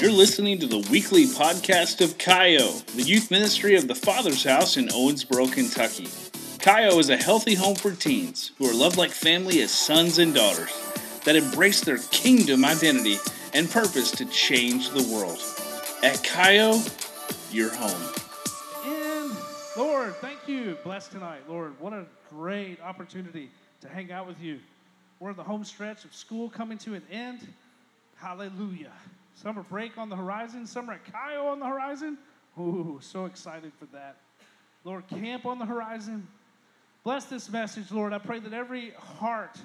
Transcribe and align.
You're 0.00 0.12
listening 0.12 0.58
to 0.60 0.66
the 0.66 0.78
weekly 0.90 1.26
podcast 1.26 2.02
of 2.02 2.16
Kaio, 2.16 2.82
the 2.94 3.02
youth 3.02 3.30
ministry 3.30 3.76
of 3.76 3.86
the 3.86 3.94
Father's 3.94 4.42
House 4.42 4.78
in 4.78 4.88
Owensboro, 4.88 5.52
Kentucky. 5.52 6.06
Kaio 6.56 6.98
is 6.98 7.10
a 7.10 7.18
healthy 7.18 7.52
home 7.52 7.74
for 7.74 7.90
teens 7.90 8.52
who 8.56 8.66
are 8.66 8.72
loved 8.72 8.96
like 8.96 9.10
family 9.10 9.60
as 9.60 9.70
sons 9.70 10.18
and 10.18 10.34
daughters 10.34 10.72
that 11.26 11.36
embrace 11.36 11.82
their 11.82 11.98
kingdom 12.12 12.64
identity 12.64 13.18
and 13.52 13.70
purpose 13.70 14.10
to 14.12 14.24
change 14.24 14.88
the 14.88 15.02
world. 15.14 15.38
At 16.02 16.24
Kaio, 16.24 16.80
you're 17.52 17.74
home. 17.74 18.14
And 18.86 19.36
Lord, 19.76 20.14
thank 20.16 20.48
you. 20.48 20.78
Bless 20.82 21.08
tonight, 21.08 21.42
Lord. 21.46 21.78
What 21.78 21.92
a 21.92 22.06
great 22.30 22.80
opportunity 22.80 23.50
to 23.82 23.88
hang 23.90 24.12
out 24.12 24.26
with 24.26 24.40
you. 24.40 24.60
We're 25.18 25.30
in 25.30 25.36
the 25.36 25.42
home 25.42 25.62
stretch 25.62 26.06
of 26.06 26.14
school 26.14 26.48
coming 26.48 26.78
to 26.78 26.94
an 26.94 27.02
end. 27.12 27.46
Hallelujah. 28.16 28.92
Summer 29.34 29.62
break 29.62 29.96
on 29.96 30.08
the 30.08 30.16
horizon, 30.16 30.66
summer 30.66 30.94
at 30.94 31.04
Kaio 31.04 31.46
on 31.46 31.60
the 31.60 31.66
horizon. 31.66 32.18
Ooh, 32.58 32.98
so 33.02 33.26
excited 33.26 33.72
for 33.78 33.86
that. 33.86 34.16
Lord, 34.84 35.06
camp 35.08 35.46
on 35.46 35.58
the 35.58 35.66
horizon. 35.66 36.26
Bless 37.04 37.24
this 37.26 37.50
message, 37.50 37.90
Lord. 37.90 38.12
I 38.12 38.18
pray 38.18 38.40
that 38.40 38.52
every 38.52 38.90
heart 38.92 39.58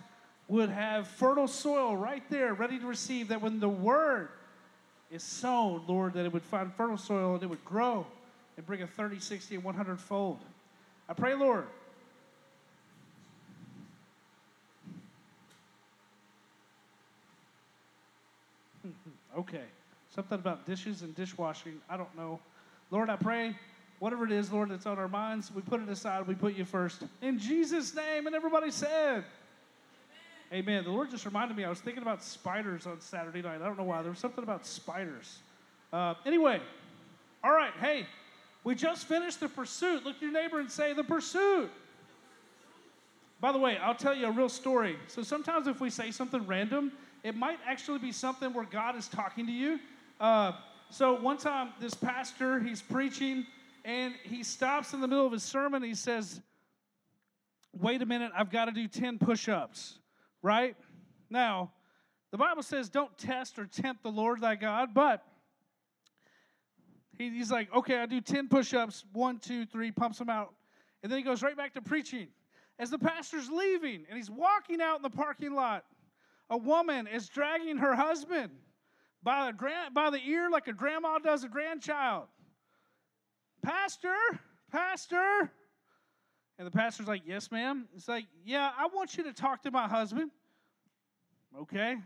would 0.47 0.69
have 0.69 1.07
fertile 1.07 1.47
soil 1.47 1.97
right 1.97 2.23
there, 2.29 2.53
ready 2.53 2.79
to 2.79 2.85
receive, 2.85 3.29
that 3.29 3.41
when 3.41 3.59
the 3.59 3.69
word 3.69 4.29
is 5.11 5.23
sown, 5.23 5.81
Lord, 5.87 6.13
that 6.13 6.25
it 6.25 6.33
would 6.33 6.43
find 6.43 6.73
fertile 6.73 6.97
soil 6.97 7.33
and 7.35 7.43
it 7.43 7.47
would 7.47 7.63
grow 7.65 8.05
and 8.57 8.65
bring 8.65 8.81
a 8.81 8.87
30, 8.87 9.19
60, 9.19 9.55
and 9.55 9.63
100 9.63 9.99
fold. 9.99 10.39
I 11.09 11.13
pray, 11.13 11.35
Lord. 11.35 11.65
Okay. 19.37 19.63
Something 20.13 20.39
about 20.39 20.65
dishes 20.65 21.01
and 21.01 21.15
dishwashing. 21.15 21.81
I 21.89 21.97
don't 21.97 22.15
know. 22.15 22.39
Lord, 22.91 23.09
I 23.09 23.15
pray 23.15 23.55
whatever 23.99 24.25
it 24.25 24.31
is, 24.31 24.51
Lord, 24.51 24.69
that's 24.69 24.85
on 24.85 24.97
our 24.97 25.07
minds, 25.07 25.51
we 25.53 25.61
put 25.61 25.81
it 25.81 25.89
aside. 25.89 26.27
We 26.27 26.35
put 26.35 26.55
you 26.55 26.65
first. 26.65 27.03
In 27.21 27.39
Jesus' 27.39 27.95
name. 27.95 28.27
And 28.27 28.35
everybody 28.35 28.71
said, 28.71 29.23
Amen. 30.51 30.69
Amen. 30.69 30.83
The 30.83 30.91
Lord 30.91 31.09
just 31.09 31.25
reminded 31.25 31.57
me, 31.57 31.63
I 31.63 31.69
was 31.69 31.79
thinking 31.79 32.03
about 32.03 32.23
spiders 32.23 32.85
on 32.85 33.01
Saturday 33.01 33.41
night. 33.41 33.61
I 33.61 33.65
don't 33.65 33.77
know 33.77 33.83
why. 33.83 34.01
There 34.01 34.11
was 34.11 34.19
something 34.19 34.43
about 34.43 34.65
spiders. 34.65 35.39
Uh, 35.91 36.15
anyway, 36.25 36.61
all 37.43 37.51
right. 37.51 37.73
Hey, 37.79 38.05
we 38.63 38.75
just 38.75 39.07
finished 39.07 39.39
the 39.39 39.49
pursuit. 39.49 40.03
Look 40.03 40.17
at 40.17 40.21
your 40.21 40.31
neighbor 40.31 40.59
and 40.59 40.69
say, 40.69 40.93
The 40.93 41.03
pursuit. 41.03 41.71
By 43.41 43.51
the 43.51 43.59
way, 43.59 43.77
I'll 43.77 43.95
tell 43.95 44.15
you 44.15 44.27
a 44.27 44.31
real 44.31 44.49
story. 44.49 44.97
So 45.07 45.21
sometimes 45.21 45.67
if 45.67 45.81
we 45.81 45.89
say 45.89 46.09
something 46.09 46.45
random, 46.47 46.91
it 47.25 47.35
might 47.35 47.57
actually 47.65 47.97
be 47.97 48.11
something 48.11 48.53
where 48.53 48.65
God 48.65 48.95
is 48.95 49.07
talking 49.07 49.47
to 49.47 49.51
you. 49.51 49.79
Uh, 50.19 50.51
so 50.91 51.19
one 51.19 51.37
time, 51.37 51.69
this 51.81 51.95
pastor, 51.95 52.59
he's 52.59 52.83
preaching, 52.83 53.47
and 53.83 54.13
he 54.21 54.43
stops 54.43 54.93
in 54.93 55.01
the 55.01 55.07
middle 55.07 55.25
of 55.25 55.31
his 55.31 55.41
sermon. 55.41 55.81
He 55.81 55.95
says, 55.95 56.39
Wait 57.73 58.03
a 58.03 58.05
minute, 58.05 58.31
I've 58.37 58.51
got 58.51 58.65
to 58.65 58.71
do 58.71 58.87
10 58.87 59.17
push 59.17 59.49
ups, 59.49 59.97
right? 60.43 60.75
Now, 61.31 61.71
the 62.29 62.37
Bible 62.37 62.61
says, 62.61 62.89
Don't 62.89 63.17
test 63.17 63.57
or 63.57 63.65
tempt 63.65 64.03
the 64.03 64.11
Lord 64.11 64.39
thy 64.39 64.53
God, 64.53 64.93
but 64.93 65.23
he, 67.17 67.31
he's 67.31 67.49
like, 67.49 67.73
Okay, 67.75 67.97
I 67.97 68.05
do 68.05 68.21
10 68.21 68.49
push 68.49 68.75
ups, 68.75 69.03
one, 69.13 69.39
two, 69.39 69.65
three, 69.65 69.89
pumps 69.91 70.19
them 70.19 70.29
out. 70.29 70.53
And 71.01 71.11
then 71.11 71.17
he 71.17 71.25
goes 71.25 71.41
right 71.41 71.57
back 71.57 71.73
to 71.73 71.81
preaching. 71.81 72.27
As 72.77 72.91
the 72.91 72.99
pastor's 72.99 73.49
leaving 73.49 74.05
and 74.09 74.15
he's 74.15 74.29
walking 74.29 74.79
out 74.79 74.97
in 74.97 75.01
the 75.01 75.09
parking 75.09 75.55
lot, 75.55 75.85
a 76.49 76.57
woman 76.57 77.07
is 77.07 77.27
dragging 77.27 77.77
her 77.77 77.95
husband 77.95 78.51
by 79.23 79.47
the, 79.47 79.53
grand, 79.53 79.93
by 79.93 80.09
the 80.09 80.19
ear 80.19 80.49
like 80.49 80.67
a 80.67 80.73
grandma 80.73 81.17
does 81.17 81.43
a 81.43 81.47
grandchild. 81.47 82.25
Pastor, 83.63 84.15
Pastor. 84.71 85.51
And 86.57 86.67
the 86.67 86.71
pastor's 86.71 87.07
like, 87.07 87.23
Yes, 87.25 87.51
ma'am. 87.51 87.87
It's 87.95 88.07
like, 88.07 88.25
Yeah, 88.45 88.71
I 88.77 88.87
want 88.87 89.17
you 89.17 89.23
to 89.23 89.33
talk 89.33 89.63
to 89.63 89.71
my 89.71 89.87
husband. 89.87 90.31
Okay. 91.59 91.97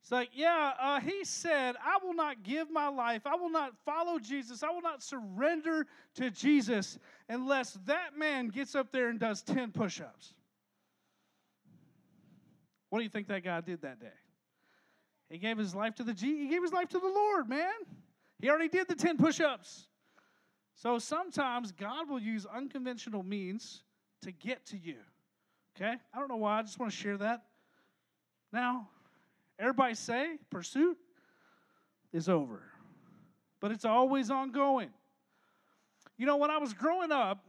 It's 0.00 0.12
like, 0.12 0.30
Yeah, 0.34 0.72
uh, 0.80 1.00
he 1.00 1.24
said, 1.24 1.76
I 1.84 1.98
will 2.04 2.14
not 2.14 2.42
give 2.42 2.70
my 2.70 2.88
life. 2.88 3.22
I 3.26 3.34
will 3.34 3.50
not 3.50 3.72
follow 3.84 4.18
Jesus. 4.18 4.62
I 4.62 4.70
will 4.70 4.82
not 4.82 5.02
surrender 5.02 5.86
to 6.16 6.30
Jesus 6.30 6.98
unless 7.28 7.78
that 7.86 8.16
man 8.16 8.48
gets 8.48 8.74
up 8.74 8.92
there 8.92 9.08
and 9.08 9.18
does 9.18 9.42
10 9.42 9.72
push 9.72 10.00
ups. 10.00 10.34
What 12.94 13.00
do 13.00 13.02
you 13.02 13.10
think 13.10 13.26
that 13.26 13.42
guy 13.42 13.60
did 13.60 13.82
that 13.82 13.98
day? 13.98 14.06
He 15.28 15.38
gave 15.38 15.58
his 15.58 15.74
life 15.74 15.96
to 15.96 16.04
the 16.04 16.14
G. 16.14 16.44
He 16.44 16.48
gave 16.48 16.62
his 16.62 16.72
life 16.72 16.90
to 16.90 17.00
the 17.00 17.08
Lord, 17.08 17.48
man. 17.48 17.72
He 18.40 18.48
already 18.48 18.68
did 18.68 18.86
the 18.86 18.94
10 18.94 19.16
push 19.16 19.40
ups. 19.40 19.88
So 20.76 21.00
sometimes 21.00 21.72
God 21.72 22.08
will 22.08 22.20
use 22.20 22.46
unconventional 22.46 23.24
means 23.24 23.82
to 24.22 24.30
get 24.30 24.64
to 24.66 24.78
you. 24.78 24.98
Okay? 25.74 25.96
I 26.14 26.18
don't 26.20 26.28
know 26.28 26.36
why. 26.36 26.60
I 26.60 26.62
just 26.62 26.78
want 26.78 26.92
to 26.92 26.96
share 26.96 27.16
that. 27.16 27.42
Now, 28.52 28.88
everybody 29.58 29.96
say 29.96 30.38
pursuit 30.48 30.96
is 32.12 32.28
over, 32.28 32.62
but 33.60 33.72
it's 33.72 33.84
always 33.84 34.30
ongoing. 34.30 34.90
You 36.16 36.26
know, 36.26 36.36
when 36.36 36.52
I 36.52 36.58
was 36.58 36.72
growing 36.72 37.10
up, 37.10 37.44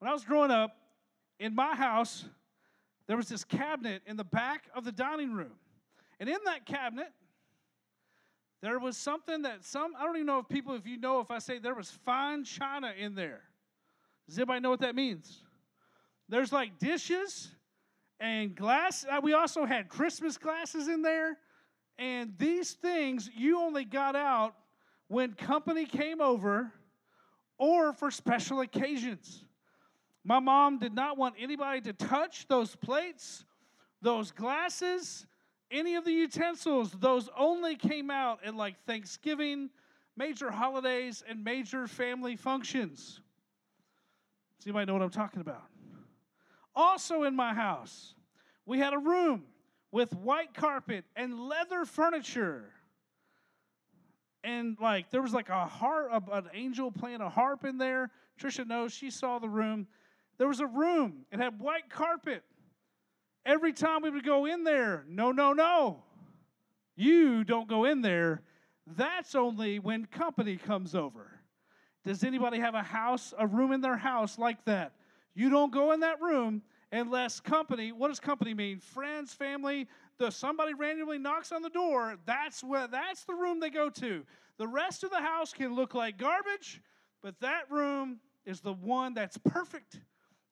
when 0.00 0.10
I 0.10 0.12
was 0.12 0.24
growing 0.24 0.50
up, 0.50 0.76
in 1.38 1.54
my 1.54 1.74
house, 1.74 2.26
there 3.10 3.16
was 3.16 3.28
this 3.28 3.42
cabinet 3.42 4.02
in 4.06 4.16
the 4.16 4.22
back 4.22 4.68
of 4.72 4.84
the 4.84 4.92
dining 4.92 5.32
room. 5.32 5.50
And 6.20 6.28
in 6.28 6.38
that 6.44 6.64
cabinet, 6.64 7.08
there 8.62 8.78
was 8.78 8.96
something 8.96 9.42
that 9.42 9.64
some, 9.64 9.94
I 9.98 10.04
don't 10.04 10.14
even 10.14 10.28
know 10.28 10.38
if 10.38 10.48
people, 10.48 10.76
if 10.76 10.86
you 10.86 10.96
know, 10.96 11.18
if 11.18 11.28
I 11.28 11.40
say 11.40 11.58
there 11.58 11.74
was 11.74 11.90
fine 11.90 12.44
china 12.44 12.92
in 12.96 13.16
there. 13.16 13.40
Does 14.28 14.38
anybody 14.38 14.60
know 14.60 14.70
what 14.70 14.82
that 14.82 14.94
means? 14.94 15.42
There's 16.28 16.52
like 16.52 16.78
dishes 16.78 17.48
and 18.20 18.54
glass. 18.54 19.04
Uh, 19.10 19.20
we 19.20 19.32
also 19.32 19.64
had 19.64 19.88
Christmas 19.88 20.38
glasses 20.38 20.86
in 20.86 21.02
there. 21.02 21.36
And 21.98 22.34
these 22.38 22.74
things 22.74 23.28
you 23.36 23.58
only 23.58 23.86
got 23.86 24.14
out 24.14 24.54
when 25.08 25.32
company 25.32 25.84
came 25.84 26.20
over 26.20 26.72
or 27.58 27.92
for 27.92 28.12
special 28.12 28.60
occasions. 28.60 29.46
My 30.24 30.38
mom 30.38 30.78
did 30.78 30.94
not 30.94 31.16
want 31.16 31.34
anybody 31.38 31.80
to 31.82 31.92
touch 31.92 32.46
those 32.46 32.76
plates, 32.76 33.44
those 34.02 34.30
glasses, 34.32 35.26
any 35.70 35.94
of 35.94 36.04
the 36.04 36.12
utensils. 36.12 36.92
Those 36.92 37.28
only 37.36 37.76
came 37.76 38.10
out 38.10 38.40
at 38.44 38.54
like 38.54 38.76
Thanksgiving, 38.86 39.70
major 40.16 40.50
holidays, 40.50 41.24
and 41.26 41.42
major 41.42 41.86
family 41.86 42.36
functions. 42.36 43.20
So 44.58 44.68
you 44.68 44.74
might 44.74 44.86
know 44.86 44.92
what 44.92 45.02
I'm 45.02 45.10
talking 45.10 45.40
about? 45.40 45.64
Also, 46.74 47.22
in 47.22 47.34
my 47.34 47.54
house, 47.54 48.14
we 48.66 48.78
had 48.78 48.92
a 48.92 48.98
room 48.98 49.44
with 49.90 50.14
white 50.14 50.54
carpet 50.54 51.04
and 51.16 51.40
leather 51.40 51.84
furniture. 51.84 52.70
And 54.44 54.76
like 54.80 55.10
there 55.10 55.22
was 55.22 55.32
like 55.32 55.48
a 55.48 55.66
harp, 55.66 56.28
an 56.30 56.44
angel 56.52 56.90
playing 56.90 57.20
a 57.20 57.28
harp 57.28 57.64
in 57.64 57.78
there. 57.78 58.10
Trisha 58.40 58.66
knows 58.66 58.92
she 58.92 59.10
saw 59.10 59.38
the 59.38 59.48
room. 59.48 59.86
There 60.40 60.48
was 60.48 60.60
a 60.60 60.66
room, 60.66 61.26
it 61.30 61.38
had 61.38 61.60
white 61.60 61.90
carpet. 61.90 62.42
Every 63.44 63.74
time 63.74 64.00
we 64.00 64.08
would 64.08 64.24
go 64.24 64.46
in 64.46 64.64
there, 64.64 65.04
no, 65.06 65.32
no, 65.32 65.52
no. 65.52 66.02
You 66.96 67.44
don't 67.44 67.68
go 67.68 67.84
in 67.84 68.00
there. 68.00 68.40
That's 68.86 69.34
only 69.34 69.80
when 69.80 70.06
company 70.06 70.56
comes 70.56 70.94
over. 70.94 71.30
Does 72.06 72.24
anybody 72.24 72.58
have 72.58 72.74
a 72.74 72.82
house, 72.82 73.34
a 73.38 73.46
room 73.46 73.70
in 73.72 73.82
their 73.82 73.98
house 73.98 74.38
like 74.38 74.64
that? 74.64 74.94
You 75.34 75.50
don't 75.50 75.70
go 75.70 75.92
in 75.92 76.00
that 76.00 76.22
room 76.22 76.62
unless 76.90 77.38
company, 77.38 77.92
what 77.92 78.08
does 78.08 78.18
company 78.18 78.54
mean? 78.54 78.80
Friends, 78.80 79.34
family, 79.34 79.88
the 80.16 80.30
somebody 80.30 80.72
randomly 80.72 81.18
knocks 81.18 81.52
on 81.52 81.60
the 81.60 81.68
door, 81.68 82.16
that's 82.24 82.64
what 82.64 82.90
that's 82.90 83.24
the 83.24 83.34
room 83.34 83.60
they 83.60 83.68
go 83.68 83.90
to. 83.90 84.24
The 84.56 84.66
rest 84.66 85.04
of 85.04 85.10
the 85.10 85.20
house 85.20 85.52
can 85.52 85.74
look 85.74 85.92
like 85.92 86.16
garbage, 86.16 86.80
but 87.22 87.38
that 87.40 87.70
room 87.70 88.20
is 88.46 88.62
the 88.62 88.72
one 88.72 89.12
that's 89.12 89.36
perfect 89.36 90.00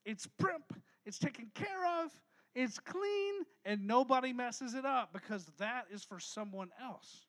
it's 0.09 0.27
primp, 0.27 0.75
it's 1.05 1.19
taken 1.19 1.51
care 1.55 1.85
of, 2.03 2.11
it's 2.55 2.79
clean, 2.79 3.35
and 3.67 3.87
nobody 3.87 4.33
messes 4.33 4.73
it 4.73 4.87
up 4.87 5.13
because 5.13 5.45
that 5.59 5.85
is 5.93 6.03
for 6.03 6.19
someone 6.19 6.71
else, 6.83 7.27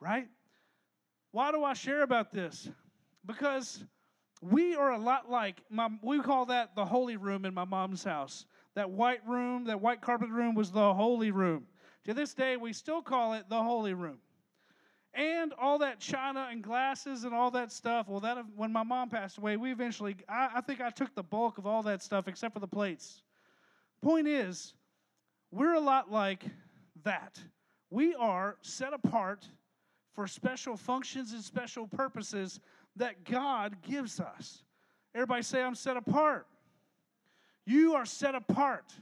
right? 0.00 0.26
Why 1.30 1.52
do 1.52 1.62
I 1.62 1.72
share 1.72 2.02
about 2.02 2.32
this? 2.32 2.68
Because 3.24 3.84
we 4.42 4.74
are 4.74 4.90
a 4.90 4.98
lot 4.98 5.30
like 5.30 5.62
my, 5.70 5.88
we 6.02 6.20
call 6.20 6.46
that 6.46 6.74
the 6.74 6.84
holy 6.84 7.16
room 7.16 7.44
in 7.44 7.54
my 7.54 7.64
mom's 7.64 8.02
house. 8.02 8.44
That 8.74 8.90
white 8.90 9.26
room, 9.26 9.64
that 9.66 9.80
white 9.80 10.00
carpet 10.00 10.28
room 10.28 10.56
was 10.56 10.72
the 10.72 10.94
holy 10.94 11.30
room. 11.30 11.66
To 12.06 12.12
this 12.12 12.34
day, 12.34 12.56
we 12.56 12.72
still 12.72 13.02
call 13.02 13.34
it 13.34 13.48
the 13.48 13.62
holy 13.62 13.94
room 13.94 14.18
and 15.16 15.54
all 15.58 15.78
that 15.78 15.98
china 15.98 16.48
and 16.50 16.62
glasses 16.62 17.24
and 17.24 17.34
all 17.34 17.50
that 17.52 17.72
stuff. 17.72 18.06
Well, 18.08 18.20
that 18.20 18.38
when 18.54 18.70
my 18.70 18.82
mom 18.82 19.08
passed 19.08 19.38
away, 19.38 19.56
we 19.56 19.72
eventually, 19.72 20.16
I, 20.28 20.50
I 20.56 20.60
think 20.60 20.80
I 20.80 20.90
took 20.90 21.14
the 21.14 21.22
bulk 21.22 21.58
of 21.58 21.66
all 21.66 21.82
that 21.84 22.02
stuff 22.02 22.28
except 22.28 22.52
for 22.54 22.60
the 22.60 22.68
plates. 22.68 23.22
Point 24.02 24.28
is, 24.28 24.74
we're 25.50 25.74
a 25.74 25.80
lot 25.80 26.12
like 26.12 26.44
that. 27.02 27.40
We 27.90 28.14
are 28.14 28.56
set 28.60 28.92
apart 28.92 29.48
for 30.12 30.26
special 30.26 30.76
functions 30.76 31.32
and 31.32 31.42
special 31.42 31.86
purposes 31.86 32.60
that 32.96 33.24
God 33.24 33.76
gives 33.82 34.20
us. 34.20 34.62
Everybody 35.14 35.42
say, 35.42 35.62
I'm 35.62 35.74
set 35.74 35.96
apart. 35.96 36.46
You 37.64 37.94
are 37.94 38.04
set 38.04 38.34
apart. 38.34 38.92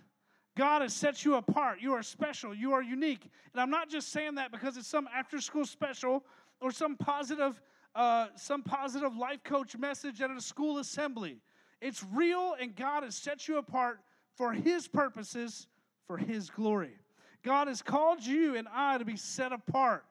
God 0.57 0.83
has 0.83 0.95
set 0.95 1.25
you 1.25 1.35
apart. 1.35 1.81
You 1.81 1.93
are 1.95 2.03
special. 2.03 2.55
You 2.55 2.73
are 2.73 2.83
unique. 2.83 3.29
And 3.53 3.61
I'm 3.61 3.71
not 3.71 3.89
just 3.89 4.13
saying 4.13 4.37
that 4.37 4.53
because 4.53 4.77
it's 4.77 4.87
some 4.87 5.09
after 5.15 5.41
school 5.41 5.65
special 5.65 6.25
or 6.61 6.71
some 6.71 6.97
positive, 6.97 7.61
uh, 7.95 8.29
some 8.37 8.63
positive 8.63 9.17
life 9.17 9.43
coach 9.43 9.77
message 9.77 10.21
at 10.21 10.31
a 10.31 10.41
school 10.41 10.79
assembly. 10.79 11.39
It's 11.81 12.05
real, 12.13 12.55
and 12.61 12.75
God 12.75 13.03
has 13.03 13.17
set 13.17 13.49
you 13.49 13.59
apart 13.59 14.01
for 14.37 14.53
His 14.53 14.87
purposes, 14.87 15.67
for 16.07 16.17
His 16.17 16.51
glory. 16.51 16.99
God 17.43 17.69
has 17.69 17.83
called 17.83 18.25
you 18.25 18.57
and 18.57 18.67
I 18.73 18.99
to 18.99 19.05
be 19.05 19.17
set 19.17 19.53
apart. 19.53 20.05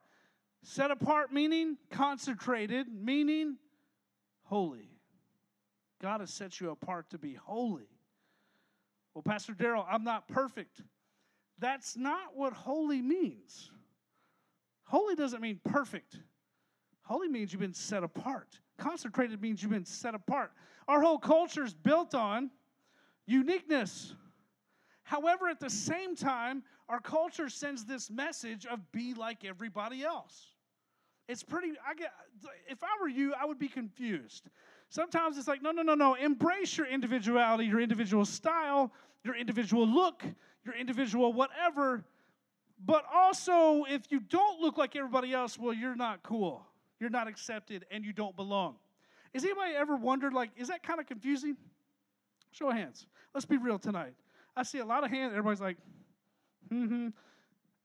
Set 0.61 0.91
apart 0.91 1.33
meaning 1.33 1.77
consecrated, 1.89 2.87
meaning 2.93 3.57
holy. 4.43 4.89
God 6.01 6.19
has 6.19 6.31
set 6.31 6.61
you 6.61 6.69
apart 6.69 7.09
to 7.09 7.17
be 7.17 7.33
holy. 7.33 7.92
Well, 9.13 9.21
Pastor 9.21 9.53
Daryl, 9.53 9.85
I'm 9.89 10.03
not 10.03 10.27
perfect. 10.27 10.81
That's 11.59 11.95
not 11.95 12.35
what 12.35 12.53
holy 12.53 13.01
means. 13.01 13.71
Holy 14.85 15.15
doesn't 15.15 15.41
mean 15.41 15.59
perfect. 15.63 16.19
Holy 17.03 17.27
means 17.27 17.53
you've 17.53 17.61
been 17.61 17.73
set 17.73 18.03
apart. 18.03 18.59
Consecrated 18.77 19.41
means 19.41 19.61
you've 19.61 19.71
been 19.71 19.85
set 19.85 20.15
apart. 20.15 20.51
Our 20.87 21.01
whole 21.01 21.19
culture 21.19 21.63
is 21.63 21.73
built 21.73 22.15
on 22.15 22.49
uniqueness. 23.25 24.15
However, 25.03 25.47
at 25.47 25.59
the 25.59 25.69
same 25.69 26.15
time, 26.15 26.63
our 26.89 26.99
culture 26.99 27.49
sends 27.49 27.85
this 27.85 28.09
message 28.09 28.65
of 28.65 28.79
be 28.91 29.13
like 29.13 29.45
everybody 29.45 30.03
else. 30.03 30.47
It's 31.27 31.43
pretty, 31.43 31.73
I 31.87 31.93
get, 31.93 32.11
if 32.67 32.83
I 32.83 33.01
were 33.01 33.07
you, 33.07 33.33
I 33.33 33.45
would 33.45 33.59
be 33.59 33.69
confused. 33.69 34.49
Sometimes 34.93 35.39
it's 35.39 35.47
like, 35.47 35.63
no, 35.63 35.71
no, 35.71 35.81
no, 35.81 35.95
no. 35.95 36.13
Embrace 36.13 36.77
your 36.77 36.85
individuality, 36.85 37.65
your 37.65 37.79
individual 37.79 38.25
style, 38.25 38.91
your 39.23 39.35
individual 39.35 39.87
look, 39.87 40.21
your 40.63 40.75
individual 40.75 41.33
whatever. 41.33 42.05
But 42.85 43.03
also, 43.11 43.85
if 43.89 44.03
you 44.11 44.19
don't 44.19 44.61
look 44.61 44.77
like 44.77 44.95
everybody 44.95 45.33
else, 45.33 45.57
well, 45.57 45.73
you're 45.73 45.95
not 45.95 46.21
cool. 46.21 46.63
You're 46.99 47.09
not 47.09 47.27
accepted 47.27 47.87
and 47.89 48.05
you 48.05 48.13
don't 48.13 48.35
belong. 48.35 48.75
Has 49.33 49.43
anybody 49.43 49.73
ever 49.73 49.95
wondered, 49.95 50.31
like, 50.31 50.51
is 50.57 50.67
that 50.67 50.83
kind 50.83 50.99
of 50.99 51.07
confusing? 51.07 51.57
Show 52.51 52.69
of 52.69 52.75
hands. 52.75 53.07
Let's 53.33 53.47
be 53.47 53.57
real 53.57 53.79
tonight. 53.79 54.13
I 54.55 54.61
see 54.61 54.77
a 54.77 54.85
lot 54.85 55.03
of 55.03 55.09
hands. 55.09 55.31
Everybody's 55.31 55.59
like, 55.59 55.77
mm-hmm. 56.71 57.07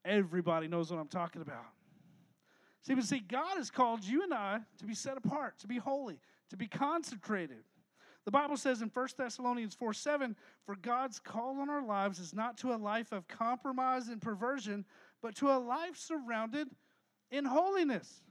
Everybody 0.05 0.67
knows 0.67 0.91
what 0.91 0.99
I'm 0.99 1.07
talking 1.07 1.41
about. 1.41 1.65
See, 2.83 2.93
but 2.93 3.03
see, 3.03 3.19
God 3.19 3.57
has 3.57 3.71
called 3.71 4.03
you 4.03 4.21
and 4.21 4.31
I 4.31 4.59
to 4.77 4.85
be 4.85 4.93
set 4.93 5.17
apart, 5.17 5.57
to 5.61 5.67
be 5.67 5.79
holy, 5.79 6.19
to 6.49 6.57
be 6.57 6.67
consecrated. 6.67 7.63
The 8.25 8.31
Bible 8.31 8.57
says 8.57 8.81
in 8.81 8.89
1 8.89 9.07
Thessalonians 9.17 9.75
4 9.75 9.93
7, 9.93 10.35
for 10.65 10.75
God's 10.75 11.19
call 11.19 11.59
on 11.61 11.69
our 11.69 11.83
lives 11.83 12.19
is 12.19 12.33
not 12.33 12.57
to 12.59 12.73
a 12.73 12.77
life 12.77 13.11
of 13.11 13.27
compromise 13.27 14.09
and 14.09 14.21
perversion, 14.21 14.85
but 15.21 15.35
to 15.35 15.49
a 15.49 15.57
life 15.57 15.97
surrounded 15.97 16.67
in 17.31 17.45
holiness. 17.45 18.21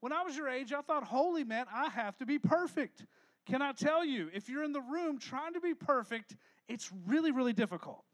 When 0.00 0.12
I 0.12 0.22
was 0.22 0.36
your 0.36 0.48
age, 0.48 0.72
I 0.72 0.80
thought 0.80 1.04
holy 1.04 1.44
meant 1.44 1.68
I 1.72 1.88
have 1.88 2.16
to 2.18 2.26
be 2.26 2.38
perfect. 2.38 3.04
Can 3.46 3.62
I 3.62 3.72
tell 3.72 4.04
you, 4.04 4.28
if 4.34 4.48
you're 4.48 4.62
in 4.62 4.72
the 4.72 4.80
room 4.80 5.18
trying 5.18 5.54
to 5.54 5.60
be 5.60 5.74
perfect, 5.74 6.36
it's 6.68 6.90
really, 7.06 7.32
really 7.32 7.52
difficult. 7.52 8.04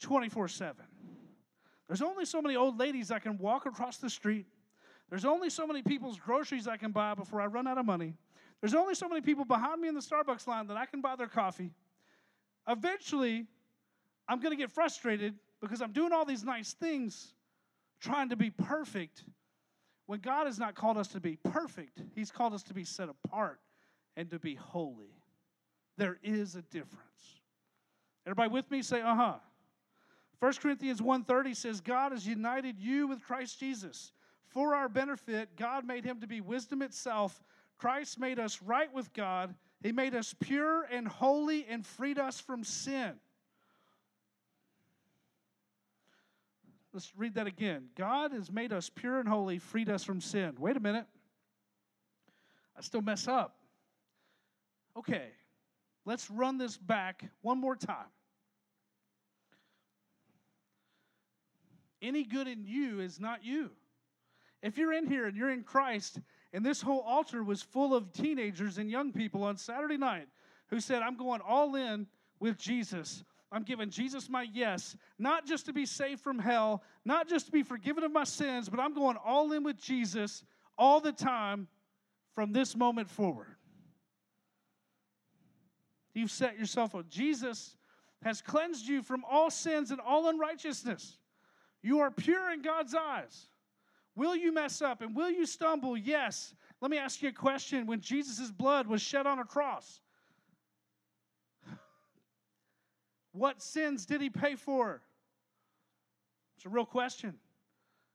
24 0.00 0.48
7. 0.48 0.84
There's 1.86 2.02
only 2.02 2.24
so 2.24 2.40
many 2.40 2.56
old 2.56 2.78
ladies 2.78 3.10
I 3.10 3.18
can 3.18 3.38
walk 3.38 3.66
across 3.66 3.98
the 3.98 4.10
street. 4.10 4.46
There's 5.10 5.24
only 5.24 5.50
so 5.50 5.66
many 5.66 5.82
people's 5.82 6.18
groceries 6.18 6.68
I 6.68 6.76
can 6.76 6.92
buy 6.92 7.14
before 7.14 7.40
I 7.40 7.46
run 7.46 7.66
out 7.66 7.78
of 7.78 7.84
money. 7.84 8.14
There's 8.60 8.74
only 8.74 8.94
so 8.94 9.08
many 9.08 9.20
people 9.20 9.44
behind 9.44 9.80
me 9.80 9.88
in 9.88 9.94
the 9.94 10.00
Starbucks 10.00 10.46
line 10.46 10.68
that 10.68 10.76
I 10.76 10.86
can 10.86 11.00
buy 11.00 11.16
their 11.16 11.26
coffee. 11.26 11.72
Eventually, 12.68 13.46
I'm 14.28 14.40
going 14.40 14.52
to 14.52 14.56
get 14.56 14.70
frustrated 14.70 15.34
because 15.60 15.82
I'm 15.82 15.92
doing 15.92 16.12
all 16.12 16.24
these 16.24 16.44
nice 16.44 16.74
things 16.74 17.34
trying 18.00 18.28
to 18.28 18.36
be 18.36 18.50
perfect 18.50 19.24
when 20.06 20.20
God 20.20 20.46
has 20.46 20.58
not 20.58 20.74
called 20.74 20.96
us 20.96 21.08
to 21.08 21.20
be 21.20 21.36
perfect. 21.36 22.00
He's 22.14 22.30
called 22.30 22.54
us 22.54 22.62
to 22.64 22.74
be 22.74 22.84
set 22.84 23.08
apart 23.08 23.60
and 24.16 24.30
to 24.30 24.38
be 24.38 24.54
holy. 24.54 25.14
There 25.96 26.18
is 26.22 26.54
a 26.54 26.62
difference. 26.62 27.40
Everybody 28.26 28.50
with 28.50 28.70
me? 28.70 28.82
Say, 28.82 29.00
uh 29.00 29.14
huh. 29.14 29.34
1 30.38 30.52
Corinthians 30.54 31.00
1:30 31.00 31.54
says 31.54 31.80
God 31.80 32.12
has 32.12 32.26
united 32.26 32.78
you 32.78 33.06
with 33.06 33.22
Christ 33.22 33.60
Jesus. 33.60 34.12
For 34.50 34.74
our 34.74 34.88
benefit, 34.88 35.56
God 35.56 35.86
made 35.86 36.04
him 36.04 36.20
to 36.20 36.26
be 36.26 36.40
wisdom 36.40 36.82
itself. 36.82 37.42
Christ 37.78 38.18
made 38.18 38.38
us 38.38 38.60
right 38.62 38.92
with 38.92 39.12
God. 39.12 39.54
He 39.82 39.92
made 39.92 40.14
us 40.14 40.34
pure 40.38 40.82
and 40.82 41.08
holy 41.08 41.64
and 41.66 41.86
freed 41.86 42.18
us 42.18 42.40
from 42.40 42.64
sin. 42.64 43.12
Let's 46.92 47.12
read 47.16 47.34
that 47.34 47.46
again. 47.46 47.84
God 47.96 48.32
has 48.32 48.50
made 48.50 48.72
us 48.72 48.90
pure 48.90 49.20
and 49.20 49.28
holy, 49.28 49.58
freed 49.58 49.88
us 49.88 50.02
from 50.02 50.20
sin. 50.20 50.56
Wait 50.58 50.76
a 50.76 50.80
minute. 50.80 51.06
I 52.76 52.80
still 52.80 53.02
mess 53.02 53.28
up. 53.28 53.56
Okay, 54.96 55.28
let's 56.04 56.28
run 56.28 56.58
this 56.58 56.76
back 56.76 57.30
one 57.42 57.58
more 57.58 57.76
time. 57.76 58.08
Any 62.02 62.24
good 62.24 62.48
in 62.48 62.64
you 62.64 62.98
is 63.00 63.20
not 63.20 63.44
you. 63.44 63.70
If 64.62 64.76
you're 64.76 64.92
in 64.92 65.06
here 65.06 65.26
and 65.26 65.36
you're 65.36 65.50
in 65.50 65.62
Christ, 65.62 66.20
and 66.52 66.64
this 66.64 66.82
whole 66.82 67.00
altar 67.00 67.42
was 67.42 67.62
full 67.62 67.94
of 67.94 68.12
teenagers 68.12 68.78
and 68.78 68.90
young 68.90 69.12
people 69.12 69.42
on 69.42 69.56
Saturday 69.56 69.96
night 69.96 70.28
who 70.68 70.80
said, 70.80 71.02
I'm 71.02 71.16
going 71.16 71.40
all 71.46 71.74
in 71.76 72.06
with 72.40 72.58
Jesus. 72.58 73.24
I'm 73.52 73.62
giving 73.62 73.90
Jesus 73.90 74.28
my 74.28 74.46
yes, 74.52 74.96
not 75.18 75.46
just 75.46 75.66
to 75.66 75.72
be 75.72 75.84
saved 75.84 76.20
from 76.20 76.38
hell, 76.38 76.82
not 77.04 77.28
just 77.28 77.46
to 77.46 77.52
be 77.52 77.62
forgiven 77.62 78.04
of 78.04 78.12
my 78.12 78.24
sins, 78.24 78.68
but 78.68 78.78
I'm 78.78 78.94
going 78.94 79.16
all 79.24 79.52
in 79.52 79.64
with 79.64 79.76
Jesus 79.76 80.44
all 80.78 81.00
the 81.00 81.12
time 81.12 81.66
from 82.34 82.52
this 82.52 82.76
moment 82.76 83.10
forward. 83.10 83.48
You've 86.14 86.30
set 86.30 86.58
yourself 86.58 86.94
up. 86.94 87.08
Jesus 87.08 87.76
has 88.22 88.40
cleansed 88.40 88.86
you 88.86 89.02
from 89.02 89.24
all 89.28 89.50
sins 89.50 89.90
and 89.90 90.00
all 90.00 90.28
unrighteousness. 90.28 91.18
You 91.82 92.00
are 92.00 92.10
pure 92.10 92.52
in 92.52 92.62
God's 92.62 92.94
eyes. 92.94 93.48
Will 94.20 94.36
you 94.36 94.52
mess 94.52 94.82
up 94.82 95.00
and 95.00 95.16
will 95.16 95.30
you 95.30 95.46
stumble? 95.46 95.96
Yes. 95.96 96.54
Let 96.82 96.90
me 96.90 96.98
ask 96.98 97.22
you 97.22 97.30
a 97.30 97.32
question. 97.32 97.86
When 97.86 98.02
Jesus' 98.02 98.50
blood 98.50 98.86
was 98.86 99.00
shed 99.00 99.26
on 99.26 99.38
a 99.38 99.46
cross, 99.46 100.02
what 103.32 103.62
sins 103.62 104.04
did 104.04 104.20
he 104.20 104.28
pay 104.28 104.56
for? 104.56 105.00
It's 106.54 106.66
a 106.66 106.68
real 106.68 106.84
question. 106.84 107.32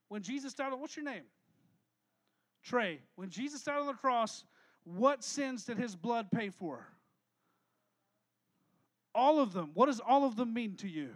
When 0.10 0.22
Jesus 0.22 0.54
died 0.54 0.72
on, 0.72 0.80
what's 0.80 0.96
your 0.96 1.06
name? 1.06 1.24
Trey. 2.64 3.00
When 3.16 3.32
Jesus 3.32 3.64
died 3.64 3.80
on 3.80 3.88
the 3.88 3.94
cross, 3.94 4.44
what 4.84 5.24
sins 5.24 5.66
did 5.66 5.80
his 5.80 5.96
blood 5.96 6.28
pay 6.30 6.50
for? 6.50 6.86
All 9.16 9.40
of 9.40 9.54
them. 9.54 9.72
What 9.74 9.88
does 9.88 10.02
all 10.08 10.24
of 10.24 10.36
them 10.36 10.54
mean 10.54 10.76
to 10.76 10.88
you? 10.88 11.16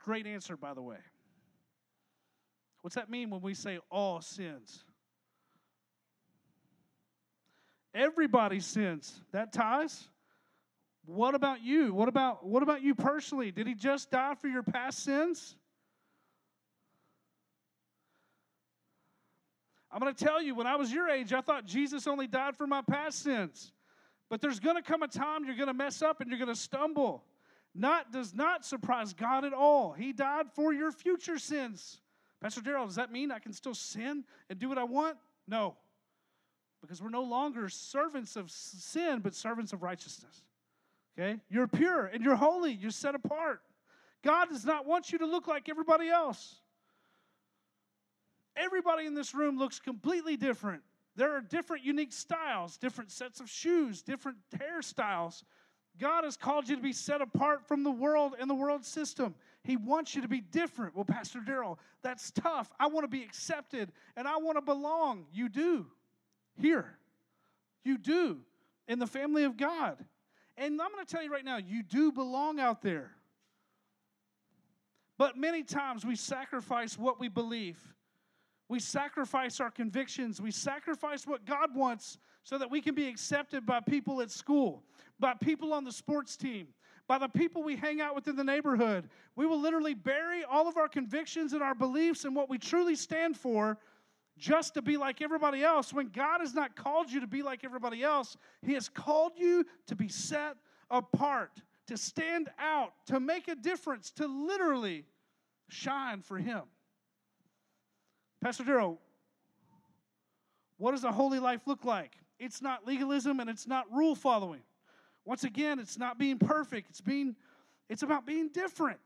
Great 0.00 0.26
answer, 0.26 0.56
by 0.56 0.74
the 0.74 0.82
way. 0.82 0.98
What's 2.86 2.94
that 2.94 3.10
mean 3.10 3.30
when 3.30 3.40
we 3.40 3.52
say 3.52 3.80
all 3.90 4.20
sins? 4.20 4.84
Everybody 7.92 8.60
sins. 8.60 9.12
That 9.32 9.52
ties. 9.52 10.06
What 11.04 11.34
about 11.34 11.64
you? 11.64 11.92
What 11.92 12.08
about 12.08 12.46
what 12.46 12.62
about 12.62 12.82
you 12.82 12.94
personally? 12.94 13.50
Did 13.50 13.66
he 13.66 13.74
just 13.74 14.12
die 14.12 14.36
for 14.36 14.46
your 14.46 14.62
past 14.62 15.02
sins? 15.02 15.56
I'm 19.90 19.98
going 19.98 20.14
to 20.14 20.24
tell 20.24 20.40
you, 20.40 20.54
when 20.54 20.68
I 20.68 20.76
was 20.76 20.92
your 20.92 21.08
age, 21.08 21.32
I 21.32 21.40
thought 21.40 21.66
Jesus 21.66 22.06
only 22.06 22.28
died 22.28 22.56
for 22.56 22.68
my 22.68 22.82
past 22.82 23.20
sins. 23.20 23.72
But 24.30 24.40
there's 24.40 24.60
going 24.60 24.76
to 24.76 24.82
come 24.82 25.02
a 25.02 25.08
time 25.08 25.44
you're 25.44 25.56
going 25.56 25.66
to 25.66 25.74
mess 25.74 26.02
up 26.02 26.20
and 26.20 26.30
you're 26.30 26.38
going 26.38 26.54
to 26.54 26.60
stumble. 26.60 27.24
Not 27.74 28.12
does 28.12 28.32
not 28.32 28.64
surprise 28.64 29.12
God 29.12 29.44
at 29.44 29.52
all. 29.52 29.92
He 29.92 30.12
died 30.12 30.52
for 30.54 30.72
your 30.72 30.92
future 30.92 31.40
sins. 31.40 32.00
Pastor 32.40 32.60
Daryl, 32.60 32.86
does 32.86 32.96
that 32.96 33.10
mean 33.10 33.30
I 33.30 33.38
can 33.38 33.52
still 33.52 33.74
sin 33.74 34.24
and 34.50 34.58
do 34.58 34.68
what 34.68 34.78
I 34.78 34.84
want? 34.84 35.16
No. 35.48 35.76
Because 36.80 37.02
we're 37.02 37.08
no 37.08 37.22
longer 37.22 37.68
servants 37.68 38.36
of 38.36 38.50
sin, 38.50 39.20
but 39.22 39.34
servants 39.34 39.72
of 39.72 39.82
righteousness. 39.82 40.42
Okay? 41.18 41.40
You're 41.48 41.66
pure 41.66 42.06
and 42.06 42.22
you're 42.22 42.36
holy. 42.36 42.72
You're 42.72 42.90
set 42.90 43.14
apart. 43.14 43.62
God 44.22 44.48
does 44.50 44.64
not 44.64 44.86
want 44.86 45.12
you 45.12 45.18
to 45.18 45.26
look 45.26 45.46
like 45.46 45.68
everybody 45.68 46.08
else. 46.08 46.56
Everybody 48.56 49.06
in 49.06 49.14
this 49.14 49.34
room 49.34 49.58
looks 49.58 49.78
completely 49.78 50.36
different. 50.36 50.82
There 51.14 51.34
are 51.34 51.40
different, 51.40 51.84
unique 51.84 52.12
styles, 52.12 52.76
different 52.76 53.10
sets 53.10 53.40
of 53.40 53.48
shoes, 53.48 54.02
different 54.02 54.38
hairstyles. 54.54 55.42
God 55.98 56.24
has 56.24 56.36
called 56.36 56.68
you 56.68 56.76
to 56.76 56.82
be 56.82 56.92
set 56.92 57.22
apart 57.22 57.66
from 57.66 57.82
the 57.82 57.90
world 57.90 58.34
and 58.38 58.48
the 58.50 58.54
world 58.54 58.84
system. 58.84 59.34
He 59.66 59.76
wants 59.76 60.14
you 60.14 60.22
to 60.22 60.28
be 60.28 60.40
different. 60.40 60.94
Well, 60.94 61.04
Pastor 61.04 61.40
Daryl, 61.40 61.76
that's 62.00 62.30
tough. 62.30 62.72
I 62.78 62.86
want 62.86 63.02
to 63.02 63.08
be 63.08 63.24
accepted 63.24 63.90
and 64.16 64.28
I 64.28 64.36
want 64.36 64.56
to 64.58 64.62
belong. 64.62 65.26
You 65.32 65.48
do 65.48 65.86
here. 66.56 66.96
You 67.82 67.98
do 67.98 68.38
in 68.86 69.00
the 69.00 69.08
family 69.08 69.42
of 69.42 69.56
God. 69.56 69.96
And 70.56 70.80
I'm 70.80 70.92
going 70.92 71.04
to 71.04 71.12
tell 71.12 71.22
you 71.22 71.32
right 71.32 71.44
now, 71.44 71.56
you 71.56 71.82
do 71.82 72.12
belong 72.12 72.60
out 72.60 72.80
there. 72.80 73.10
But 75.18 75.36
many 75.36 75.64
times 75.64 76.06
we 76.06 76.14
sacrifice 76.14 76.96
what 76.96 77.18
we 77.18 77.28
believe. 77.28 77.78
We 78.68 78.78
sacrifice 78.78 79.58
our 79.58 79.72
convictions. 79.72 80.40
We 80.40 80.52
sacrifice 80.52 81.26
what 81.26 81.44
God 81.44 81.74
wants 81.74 82.18
so 82.44 82.56
that 82.58 82.70
we 82.70 82.80
can 82.80 82.94
be 82.94 83.08
accepted 83.08 83.66
by 83.66 83.80
people 83.80 84.20
at 84.20 84.30
school, 84.30 84.84
by 85.18 85.34
people 85.34 85.72
on 85.72 85.82
the 85.82 85.92
sports 85.92 86.36
team, 86.36 86.68
by 87.08 87.18
the 87.18 87.28
people 87.28 87.62
we 87.62 87.76
hang 87.76 88.00
out 88.00 88.14
with 88.14 88.26
in 88.28 88.36
the 88.36 88.44
neighborhood. 88.44 89.08
We 89.36 89.46
will 89.46 89.60
literally 89.60 89.94
bury 89.94 90.44
all 90.44 90.68
of 90.68 90.76
our 90.76 90.88
convictions 90.88 91.52
and 91.52 91.62
our 91.62 91.74
beliefs 91.74 92.24
and 92.24 92.34
what 92.34 92.50
we 92.50 92.58
truly 92.58 92.96
stand 92.96 93.36
for 93.36 93.78
just 94.38 94.74
to 94.74 94.82
be 94.82 94.96
like 94.96 95.22
everybody 95.22 95.62
else 95.62 95.92
when 95.92 96.08
God 96.08 96.40
has 96.40 96.54
not 96.54 96.76
called 96.76 97.10
you 97.10 97.20
to 97.20 97.26
be 97.26 97.42
like 97.42 97.64
everybody 97.64 98.02
else. 98.02 98.36
He 98.62 98.74
has 98.74 98.88
called 98.88 99.32
you 99.36 99.64
to 99.86 99.96
be 99.96 100.08
set 100.08 100.56
apart, 100.90 101.62
to 101.86 101.96
stand 101.96 102.50
out, 102.58 102.92
to 103.06 103.20
make 103.20 103.48
a 103.48 103.54
difference, 103.54 104.10
to 104.12 104.26
literally 104.26 105.04
shine 105.68 106.22
for 106.22 106.38
Him. 106.38 106.62
Pastor 108.42 108.64
Darrell, 108.64 108.98
what 110.76 110.90
does 110.90 111.04
a 111.04 111.12
holy 111.12 111.38
life 111.38 111.62
look 111.66 111.84
like? 111.84 112.12
It's 112.38 112.60
not 112.60 112.86
legalism 112.86 113.40
and 113.40 113.48
it's 113.48 113.66
not 113.66 113.90
rule 113.90 114.14
following. 114.14 114.60
Once 115.26 115.44
again, 115.44 115.78
it's 115.78 115.98
not 115.98 116.18
being 116.18 116.38
perfect. 116.38 116.88
It's 116.88 117.02
being 117.02 117.36
it's 117.90 118.02
about 118.02 118.26
being 118.26 118.48
different. 118.48 119.00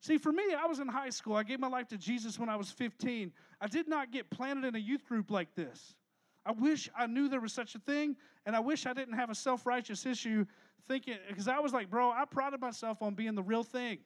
See, 0.00 0.16
for 0.16 0.30
me, 0.30 0.44
I 0.54 0.66
was 0.66 0.78
in 0.78 0.86
high 0.86 1.10
school. 1.10 1.34
I 1.34 1.42
gave 1.42 1.58
my 1.58 1.68
life 1.68 1.88
to 1.88 1.98
Jesus 1.98 2.38
when 2.38 2.48
I 2.48 2.56
was 2.56 2.70
15. 2.70 3.32
I 3.60 3.66
did 3.66 3.88
not 3.88 4.12
get 4.12 4.30
planted 4.30 4.64
in 4.66 4.76
a 4.76 4.78
youth 4.78 5.04
group 5.04 5.30
like 5.30 5.54
this. 5.54 5.96
I 6.46 6.52
wish 6.52 6.88
I 6.96 7.06
knew 7.06 7.28
there 7.28 7.40
was 7.40 7.52
such 7.52 7.74
a 7.74 7.78
thing, 7.80 8.16
and 8.46 8.54
I 8.54 8.60
wish 8.60 8.86
I 8.86 8.92
didn't 8.92 9.14
have 9.14 9.28
a 9.28 9.34
self 9.34 9.66
righteous 9.66 10.06
issue 10.06 10.46
thinking, 10.86 11.16
because 11.28 11.48
I 11.48 11.58
was 11.58 11.72
like, 11.72 11.90
bro, 11.90 12.10
I 12.10 12.24
prided 12.24 12.60
myself 12.60 13.02
on 13.02 13.14
being 13.14 13.34
the 13.34 13.42
real 13.42 13.64
thing. 13.64 13.98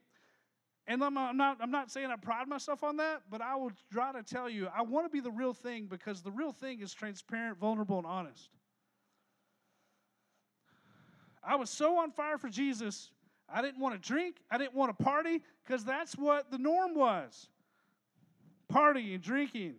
And 0.88 1.04
I'm, 1.04 1.14
not, 1.14 1.58
I'm 1.60 1.70
not 1.70 1.92
saying 1.92 2.08
I 2.10 2.16
pride 2.16 2.48
myself 2.48 2.82
on 2.82 2.96
that, 2.96 3.22
but 3.30 3.40
I 3.40 3.54
will 3.54 3.70
try 3.92 4.10
to 4.10 4.22
tell 4.22 4.50
you, 4.50 4.68
I 4.76 4.82
want 4.82 5.06
to 5.06 5.10
be 5.10 5.20
the 5.20 5.30
real 5.30 5.52
thing 5.52 5.86
because 5.86 6.22
the 6.22 6.32
real 6.32 6.50
thing 6.50 6.80
is 6.80 6.92
transparent, 6.92 7.58
vulnerable, 7.58 7.98
and 7.98 8.06
honest. 8.06 8.48
I 11.44 11.56
was 11.56 11.70
so 11.70 11.98
on 11.98 12.10
fire 12.12 12.38
for 12.38 12.48
Jesus, 12.48 13.10
I 13.48 13.62
didn't 13.62 13.80
want 13.80 14.00
to 14.00 14.08
drink, 14.08 14.36
I 14.50 14.58
didn't 14.58 14.74
want 14.74 14.96
to 14.96 15.04
party, 15.04 15.42
because 15.64 15.84
that's 15.84 16.16
what 16.16 16.50
the 16.50 16.58
norm 16.58 16.94
was 16.94 17.48
partying, 18.72 19.20
drinking, 19.20 19.74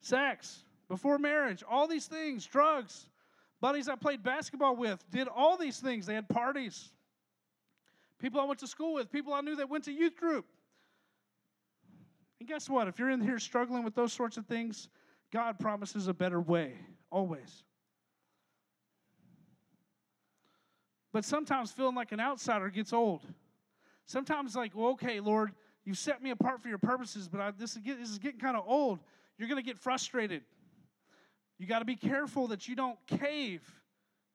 sex, 0.00 0.64
before 0.88 1.18
marriage, 1.18 1.64
all 1.68 1.88
these 1.88 2.06
things, 2.06 2.46
drugs. 2.46 3.08
Buddies 3.60 3.88
I 3.88 3.94
played 3.94 4.22
basketball 4.22 4.76
with 4.76 5.02
did 5.10 5.28
all 5.28 5.56
these 5.56 5.78
things. 5.78 6.06
They 6.06 6.14
had 6.14 6.28
parties. 6.28 6.90
People 8.18 8.40
I 8.40 8.44
went 8.44 8.60
to 8.60 8.66
school 8.66 8.94
with, 8.94 9.10
people 9.10 9.32
I 9.32 9.40
knew 9.40 9.56
that 9.56 9.68
went 9.68 9.84
to 9.84 9.92
youth 9.92 10.16
group. 10.16 10.46
And 12.38 12.48
guess 12.48 12.68
what? 12.68 12.86
If 12.86 12.98
you're 12.98 13.10
in 13.10 13.20
here 13.20 13.38
struggling 13.38 13.82
with 13.82 13.94
those 13.94 14.12
sorts 14.12 14.36
of 14.36 14.46
things, 14.46 14.88
God 15.32 15.58
promises 15.58 16.06
a 16.08 16.14
better 16.14 16.40
way, 16.40 16.74
always. 17.10 17.64
But 21.16 21.24
sometimes 21.24 21.72
feeling 21.72 21.94
like 21.94 22.12
an 22.12 22.20
outsider 22.20 22.68
gets 22.68 22.92
old. 22.92 23.22
Sometimes, 24.04 24.54
like, 24.54 24.72
well, 24.74 24.90
okay, 24.90 25.18
Lord, 25.18 25.50
you 25.82 25.94
set 25.94 26.22
me 26.22 26.28
apart 26.28 26.60
for 26.60 26.68
your 26.68 26.76
purposes, 26.76 27.26
but 27.26 27.40
I, 27.40 27.52
this, 27.52 27.74
is 27.74 27.82
this 27.82 28.10
is 28.10 28.18
getting 28.18 28.38
kind 28.38 28.54
of 28.54 28.64
old. 28.66 28.98
You're 29.38 29.48
going 29.48 29.56
to 29.56 29.66
get 29.66 29.78
frustrated. 29.78 30.42
You 31.58 31.66
got 31.66 31.78
to 31.78 31.86
be 31.86 31.96
careful 31.96 32.48
that 32.48 32.68
you 32.68 32.76
don't 32.76 32.98
cave 33.06 33.62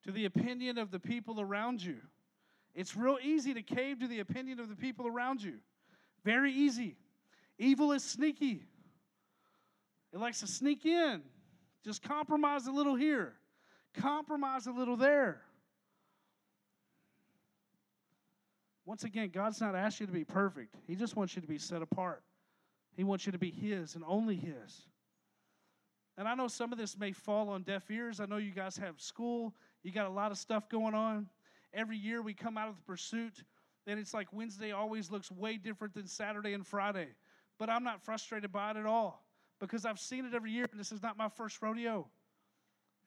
to 0.06 0.12
the 0.12 0.26
opinion 0.26 0.80
of 0.80 0.90
the 0.90 1.00
people 1.00 1.40
around 1.40 1.84
you. 1.84 1.98
It's 2.74 2.98
real 2.98 3.20
easy 3.22 3.54
to 3.54 3.62
cave 3.62 4.00
to 4.00 4.08
the 4.08 4.20
opinion 4.20 4.60
of 4.60 4.68
the 4.68 4.76
people 4.76 5.06
around 5.06 5.44
you. 5.44 5.60
Very 6.26 6.52
easy. 6.52 6.98
Evil 7.60 7.92
is 7.92 8.04
sneaky, 8.04 8.64
it 10.12 10.20
likes 10.20 10.40
to 10.40 10.48
sneak 10.48 10.84
in. 10.88 11.22
Just 11.86 12.02
compromise 12.02 12.66
a 12.66 12.72
little 12.72 12.96
here, 12.96 13.34
compromise 13.94 14.66
a 14.66 14.72
little 14.72 14.98
there. 14.98 15.44
Once 18.86 19.04
again, 19.04 19.30
God's 19.30 19.62
not 19.62 19.76
asked 19.76 20.00
you 20.00 20.08
to 20.08 20.12
be 20.12 20.24
perfect. 20.24 20.76
He 20.88 20.96
just 20.96 21.16
wants 21.16 21.36
you 21.36 21.42
to 21.42 21.48
be 21.48 21.58
set 21.58 21.82
apart. 21.82 22.24
He 22.96 23.04
wants 23.04 23.26
you 23.26 23.32
to 23.32 23.38
be 23.38 23.52
His 23.52 23.96
and 23.96 24.04
only 24.08 24.36
His. 24.36 24.84
And 26.18 26.28
I 26.28 26.36
know 26.36 26.48
some 26.48 26.72
of 26.72 26.78
this 26.78 26.98
may 26.98 27.12
fall 27.12 27.50
on 27.50 27.64
deaf 27.64 27.90
ears. 27.90 28.20
I 28.20 28.26
know 28.26 28.38
you 28.38 28.52
guys 28.52 28.78
have 28.78 29.00
school, 29.00 29.54
you 29.84 29.92
got 29.92 30.08
a 30.08 30.12
lot 30.12 30.32
of 30.32 30.38
stuff 30.38 30.68
going 30.70 30.94
on. 30.94 31.28
Every 31.74 31.98
year 31.98 32.22
we 32.22 32.34
come 32.34 32.58
out 32.58 32.68
of 32.68 32.76
the 32.76 32.84
pursuit, 32.84 33.44
and 33.88 34.00
it's 34.00 34.14
like 34.14 34.34
Wednesday 34.34 34.72
always 34.72 35.10
looks 35.10 35.32
way 35.32 35.58
different 35.58 35.94
than 35.94 36.06
Saturday 36.06 36.54
and 36.54 36.66
Friday. 36.68 37.08
But 37.58 37.70
I'm 37.70 37.84
not 37.84 38.02
frustrated 38.02 38.52
by 38.52 38.72
it 38.72 38.78
at 38.78 38.86
all 38.86 39.24
because 39.60 39.86
I've 39.86 40.00
seen 40.00 40.26
it 40.26 40.34
every 40.34 40.52
year, 40.52 40.68
and 40.72 40.80
this 40.80 40.92
is 40.92 41.02
not 41.02 41.18
my 41.18 41.30
first 41.30 41.62
rodeo. 41.62 42.08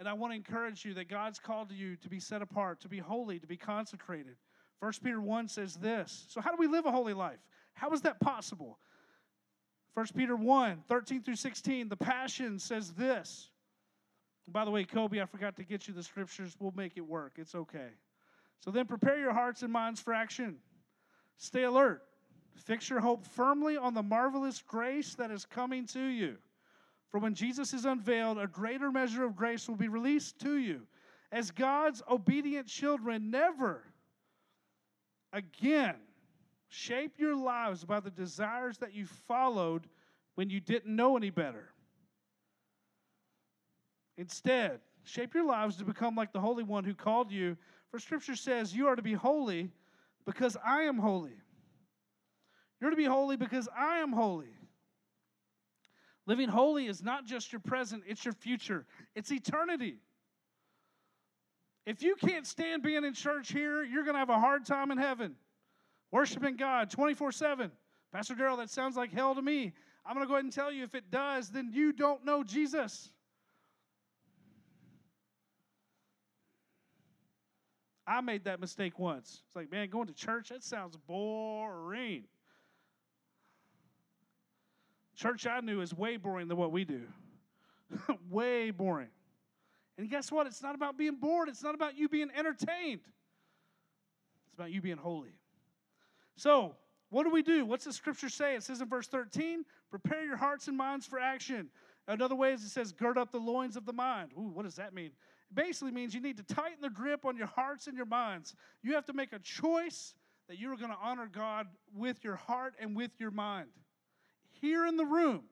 And 0.00 0.08
I 0.08 0.12
want 0.14 0.32
to 0.32 0.36
encourage 0.36 0.84
you 0.84 0.94
that 0.94 1.08
God's 1.08 1.38
called 1.38 1.70
you 1.70 1.96
to 1.96 2.08
be 2.08 2.18
set 2.18 2.42
apart, 2.42 2.80
to 2.80 2.88
be 2.88 2.98
holy, 2.98 3.38
to 3.38 3.46
be 3.46 3.56
consecrated. 3.56 4.36
1 4.80 4.92
Peter 5.02 5.20
1 5.20 5.48
says 5.48 5.76
this. 5.76 6.26
So, 6.28 6.40
how 6.40 6.50
do 6.50 6.56
we 6.58 6.66
live 6.66 6.86
a 6.86 6.90
holy 6.90 7.14
life? 7.14 7.38
How 7.74 7.90
is 7.90 8.02
that 8.02 8.20
possible? 8.20 8.78
1 9.94 10.06
Peter 10.16 10.36
1 10.36 10.82
13 10.88 11.22
through 11.22 11.36
16, 11.36 11.88
the 11.88 11.96
Passion 11.96 12.58
says 12.58 12.92
this. 12.92 13.50
By 14.48 14.64
the 14.64 14.70
way, 14.70 14.84
Kobe, 14.84 15.20
I 15.20 15.24
forgot 15.24 15.56
to 15.56 15.64
get 15.64 15.88
you 15.88 15.94
the 15.94 16.02
scriptures. 16.02 16.56
We'll 16.58 16.74
make 16.76 16.96
it 16.96 17.06
work. 17.06 17.34
It's 17.36 17.54
okay. 17.54 17.88
So 18.60 18.70
then 18.70 18.86
prepare 18.86 19.18
your 19.18 19.32
hearts 19.32 19.62
and 19.62 19.72
minds 19.72 20.00
for 20.00 20.12
action. 20.12 20.56
Stay 21.38 21.62
alert. 21.62 22.02
Fix 22.56 22.88
your 22.88 23.00
hope 23.00 23.24
firmly 23.24 23.76
on 23.76 23.94
the 23.94 24.02
marvelous 24.02 24.62
grace 24.62 25.14
that 25.14 25.30
is 25.30 25.44
coming 25.44 25.86
to 25.86 26.02
you. 26.04 26.36
For 27.10 27.18
when 27.18 27.34
Jesus 27.34 27.72
is 27.72 27.84
unveiled, 27.84 28.38
a 28.38 28.46
greater 28.46 28.90
measure 28.90 29.24
of 29.24 29.36
grace 29.36 29.68
will 29.68 29.76
be 29.76 29.88
released 29.88 30.38
to 30.40 30.56
you. 30.56 30.82
As 31.32 31.50
God's 31.50 32.02
obedient 32.08 32.66
children, 32.66 33.30
never 33.30 33.84
again 35.34 35.96
shape 36.68 37.18
your 37.18 37.36
lives 37.36 37.84
by 37.84 38.00
the 38.00 38.10
desires 38.10 38.78
that 38.78 38.94
you 38.94 39.06
followed 39.28 39.86
when 40.34 40.50
you 40.50 40.60
didn't 40.60 40.94
know 40.94 41.16
any 41.16 41.30
better. 41.30 41.68
Instead, 44.16 44.80
shape 45.04 45.34
your 45.34 45.44
lives 45.44 45.76
to 45.76 45.84
become 45.84 46.16
like 46.16 46.32
the 46.32 46.40
Holy 46.40 46.64
One 46.64 46.84
who 46.84 46.94
called 46.94 47.30
you 47.30 47.56
for 47.90 47.98
Scripture 47.98 48.34
says, 48.34 48.74
You 48.74 48.88
are 48.88 48.96
to 48.96 49.02
be 49.02 49.12
holy 49.12 49.70
because 50.24 50.56
I 50.64 50.82
am 50.82 50.98
holy. 50.98 51.36
You're 52.80 52.90
to 52.90 52.96
be 52.96 53.04
holy 53.04 53.36
because 53.36 53.68
I 53.76 53.98
am 53.98 54.12
holy. 54.12 54.54
Living 56.26 56.48
holy 56.48 56.86
is 56.86 57.02
not 57.02 57.26
just 57.26 57.52
your 57.52 57.60
present, 57.60 58.02
it's 58.06 58.24
your 58.24 58.34
future, 58.34 58.86
it's 59.14 59.30
eternity. 59.30 59.98
If 61.86 62.02
you 62.02 62.16
can't 62.16 62.46
stand 62.46 62.82
being 62.82 63.04
in 63.04 63.12
church 63.12 63.52
here, 63.52 63.82
you're 63.82 64.04
going 64.04 64.14
to 64.14 64.18
have 64.18 64.30
a 64.30 64.38
hard 64.38 64.64
time 64.64 64.90
in 64.90 64.98
heaven. 64.98 65.36
Worshiping 66.10 66.56
God 66.56 66.90
24 66.90 67.32
7. 67.32 67.70
Pastor 68.12 68.34
Darrell, 68.34 68.56
that 68.58 68.70
sounds 68.70 68.96
like 68.96 69.12
hell 69.12 69.34
to 69.34 69.42
me. 69.42 69.72
I'm 70.06 70.14
going 70.14 70.24
to 70.24 70.28
go 70.28 70.34
ahead 70.34 70.44
and 70.44 70.52
tell 70.52 70.70
you 70.70 70.84
if 70.84 70.94
it 70.94 71.10
does, 71.10 71.50
then 71.50 71.70
you 71.72 71.92
don't 71.92 72.24
know 72.24 72.44
Jesus. 72.44 73.10
I 78.06 78.20
made 78.20 78.44
that 78.44 78.60
mistake 78.60 78.98
once. 78.98 79.42
It's 79.46 79.56
like, 79.56 79.72
man, 79.72 79.88
going 79.88 80.06
to 80.06 80.12
church, 80.12 80.50
that 80.50 80.62
sounds 80.62 80.96
boring. 81.06 82.24
Church 85.16 85.46
I 85.46 85.60
knew 85.60 85.80
is 85.80 85.94
way 85.94 86.16
boring 86.16 86.48
than 86.48 86.56
what 86.56 86.70
we 86.70 86.84
do. 86.84 87.02
way 88.30 88.70
boring. 88.70 89.08
And 89.96 90.10
guess 90.10 90.32
what? 90.32 90.46
It's 90.46 90.62
not 90.62 90.74
about 90.74 90.98
being 90.98 91.16
bored, 91.16 91.48
it's 91.48 91.62
not 91.62 91.74
about 91.74 91.96
you 91.96 92.08
being 92.08 92.30
entertained. 92.36 93.00
It's 94.46 94.54
about 94.54 94.70
you 94.70 94.80
being 94.80 94.96
holy. 94.96 95.34
So, 96.36 96.74
what 97.10 97.24
do 97.24 97.30
we 97.30 97.42
do? 97.42 97.64
What's 97.64 97.84
the 97.84 97.92
scripture 97.92 98.28
say? 98.28 98.56
It 98.56 98.64
says 98.64 98.80
in 98.80 98.88
verse 98.88 99.06
13, 99.06 99.64
prepare 99.90 100.24
your 100.24 100.36
hearts 100.36 100.66
and 100.66 100.76
minds 100.76 101.06
for 101.06 101.20
action. 101.20 101.68
Another 102.08 102.34
way 102.34 102.52
is 102.52 102.64
it 102.64 102.70
says, 102.70 102.92
gird 102.92 103.16
up 103.16 103.30
the 103.30 103.38
loins 103.38 103.76
of 103.76 103.86
the 103.86 103.92
mind. 103.92 104.32
Ooh, 104.36 104.50
what 104.52 104.64
does 104.64 104.74
that 104.76 104.94
mean? 104.94 105.06
It 105.06 105.54
basically 105.54 105.92
means 105.92 106.12
you 106.12 106.20
need 106.20 106.36
to 106.38 106.42
tighten 106.42 106.80
the 106.80 106.90
grip 106.90 107.24
on 107.24 107.36
your 107.36 107.46
hearts 107.46 107.86
and 107.86 107.96
your 107.96 108.06
minds. 108.06 108.54
You 108.82 108.94
have 108.94 109.04
to 109.06 109.12
make 109.12 109.32
a 109.32 109.38
choice 109.38 110.14
that 110.48 110.58
you 110.58 110.72
are 110.72 110.76
going 110.76 110.90
to 110.90 110.98
honor 111.00 111.28
God 111.30 111.68
with 111.94 112.22
your 112.24 112.36
heart 112.36 112.74
and 112.80 112.96
with 112.96 113.12
your 113.18 113.30
mind. 113.30 113.68
Here 114.50 114.86
in 114.86 114.96
the 114.96 115.06
room, 115.06 115.44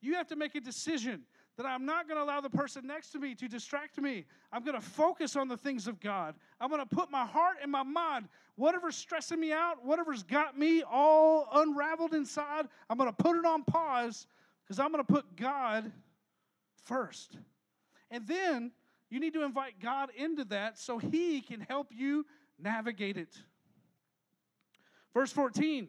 you 0.00 0.14
have 0.14 0.28
to 0.28 0.36
make 0.36 0.54
a 0.54 0.60
decision 0.60 1.22
that 1.58 1.66
I'm 1.66 1.84
not 1.84 2.08
going 2.08 2.18
to 2.18 2.24
allow 2.24 2.40
the 2.40 2.48
person 2.48 2.86
next 2.86 3.10
to 3.10 3.18
me 3.18 3.34
to 3.34 3.48
distract 3.48 4.00
me. 4.00 4.24
I'm 4.52 4.62
going 4.62 4.76
to 4.76 4.80
focus 4.80 5.34
on 5.34 5.48
the 5.48 5.56
things 5.56 5.88
of 5.88 5.98
God. 5.98 6.36
I'm 6.60 6.70
going 6.70 6.80
to 6.80 6.86
put 6.86 7.10
my 7.10 7.26
heart 7.26 7.56
and 7.60 7.70
my 7.70 7.82
mind, 7.82 8.28
whatever's 8.54 8.94
stressing 8.94 9.40
me 9.40 9.52
out, 9.52 9.84
whatever's 9.84 10.22
got 10.22 10.56
me 10.56 10.84
all 10.84 11.48
unraveled 11.52 12.14
inside, 12.14 12.68
I'm 12.88 12.96
going 12.96 13.10
to 13.10 13.22
put 13.22 13.36
it 13.36 13.44
on 13.44 13.64
pause 13.64 14.28
because 14.64 14.78
I'm 14.78 14.92
going 14.92 15.04
to 15.04 15.12
put 15.12 15.36
God 15.36 15.90
first. 16.84 17.36
And 18.12 18.24
then 18.28 18.70
you 19.10 19.18
need 19.18 19.34
to 19.34 19.42
invite 19.42 19.80
God 19.82 20.10
into 20.16 20.44
that 20.44 20.78
so 20.78 20.98
He 20.98 21.40
can 21.40 21.60
help 21.60 21.88
you 21.90 22.24
navigate 22.56 23.16
it. 23.16 23.36
Verse 25.12 25.32
14, 25.32 25.88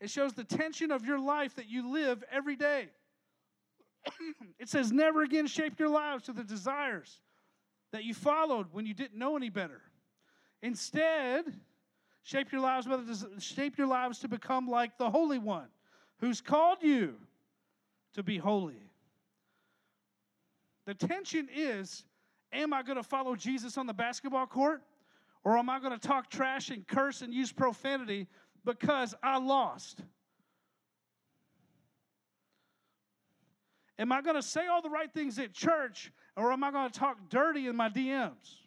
it 0.00 0.10
shows 0.10 0.32
the 0.32 0.42
tension 0.42 0.90
of 0.90 1.04
your 1.04 1.20
life 1.20 1.54
that 1.54 1.68
you 1.68 1.92
live 1.92 2.24
every 2.32 2.56
day. 2.56 2.88
it 4.58 4.68
says, 4.68 4.92
Never 4.92 5.22
again 5.22 5.46
shape 5.46 5.78
your 5.78 5.88
lives 5.88 6.24
to 6.24 6.32
the 6.32 6.44
desires 6.44 7.20
that 7.92 8.04
you 8.04 8.14
followed 8.14 8.68
when 8.72 8.86
you 8.86 8.94
didn't 8.94 9.18
know 9.18 9.36
any 9.36 9.50
better. 9.50 9.80
Instead, 10.62 11.44
shape 12.22 12.50
your 12.52 12.60
lives, 12.60 12.86
shape 13.38 13.78
your 13.78 13.86
lives 13.86 14.18
to 14.20 14.28
become 14.28 14.68
like 14.68 14.98
the 14.98 15.10
Holy 15.10 15.38
One 15.38 15.68
who's 16.18 16.40
called 16.40 16.78
you 16.82 17.16
to 18.14 18.22
be 18.22 18.38
holy. 18.38 18.90
The 20.86 20.94
tension 20.94 21.48
is 21.54 22.04
am 22.52 22.72
I 22.72 22.82
going 22.82 22.96
to 22.96 23.02
follow 23.02 23.34
Jesus 23.34 23.76
on 23.76 23.86
the 23.86 23.92
basketball 23.92 24.46
court? 24.46 24.82
Or 25.42 25.58
am 25.58 25.68
I 25.68 25.78
going 25.78 25.92
to 25.92 25.98
talk 25.98 26.30
trash 26.30 26.70
and 26.70 26.86
curse 26.86 27.20
and 27.20 27.34
use 27.34 27.52
profanity 27.52 28.28
because 28.64 29.14
I 29.22 29.38
lost? 29.38 30.00
Am 33.98 34.10
I 34.10 34.22
going 34.22 34.36
to 34.36 34.42
say 34.42 34.66
all 34.66 34.82
the 34.82 34.90
right 34.90 35.12
things 35.12 35.38
at 35.38 35.52
church 35.52 36.12
or 36.36 36.52
am 36.52 36.64
I 36.64 36.70
going 36.70 36.90
to 36.90 36.98
talk 36.98 37.16
dirty 37.28 37.68
in 37.68 37.76
my 37.76 37.88
DMs? 37.88 38.58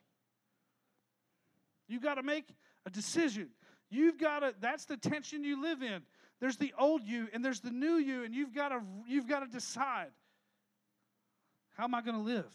You've 1.87 2.03
got 2.03 2.15
to 2.15 2.23
make 2.23 2.47
a 2.85 2.89
decision. 2.89 3.49
You've 3.89 4.17
got 4.17 4.39
to, 4.39 4.53
that's 4.59 4.85
the 4.85 4.97
tension 4.97 5.43
you 5.43 5.61
live 5.61 5.81
in. 5.81 6.01
There's 6.39 6.57
the 6.57 6.73
old 6.77 7.03
you 7.03 7.27
and 7.33 7.43
there's 7.43 7.59
the 7.59 7.71
new 7.71 7.95
you, 7.95 8.23
and 8.23 8.33
you've 8.33 8.53
got 8.53 8.69
to, 8.69 8.81
you've 9.07 9.27
got 9.27 9.39
to 9.39 9.47
decide 9.47 10.11
how 11.77 11.83
am 11.83 11.93
I 11.93 12.01
going 12.01 12.15
to 12.15 12.23
live? 12.23 12.51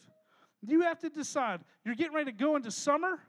You 0.66 0.82
have 0.82 0.98
to 1.00 1.08
decide. 1.08 1.60
You're 1.84 1.94
getting 1.94 2.12
ready 2.12 2.32
to 2.32 2.36
go 2.36 2.56
into 2.56 2.70
summer. 2.70 3.20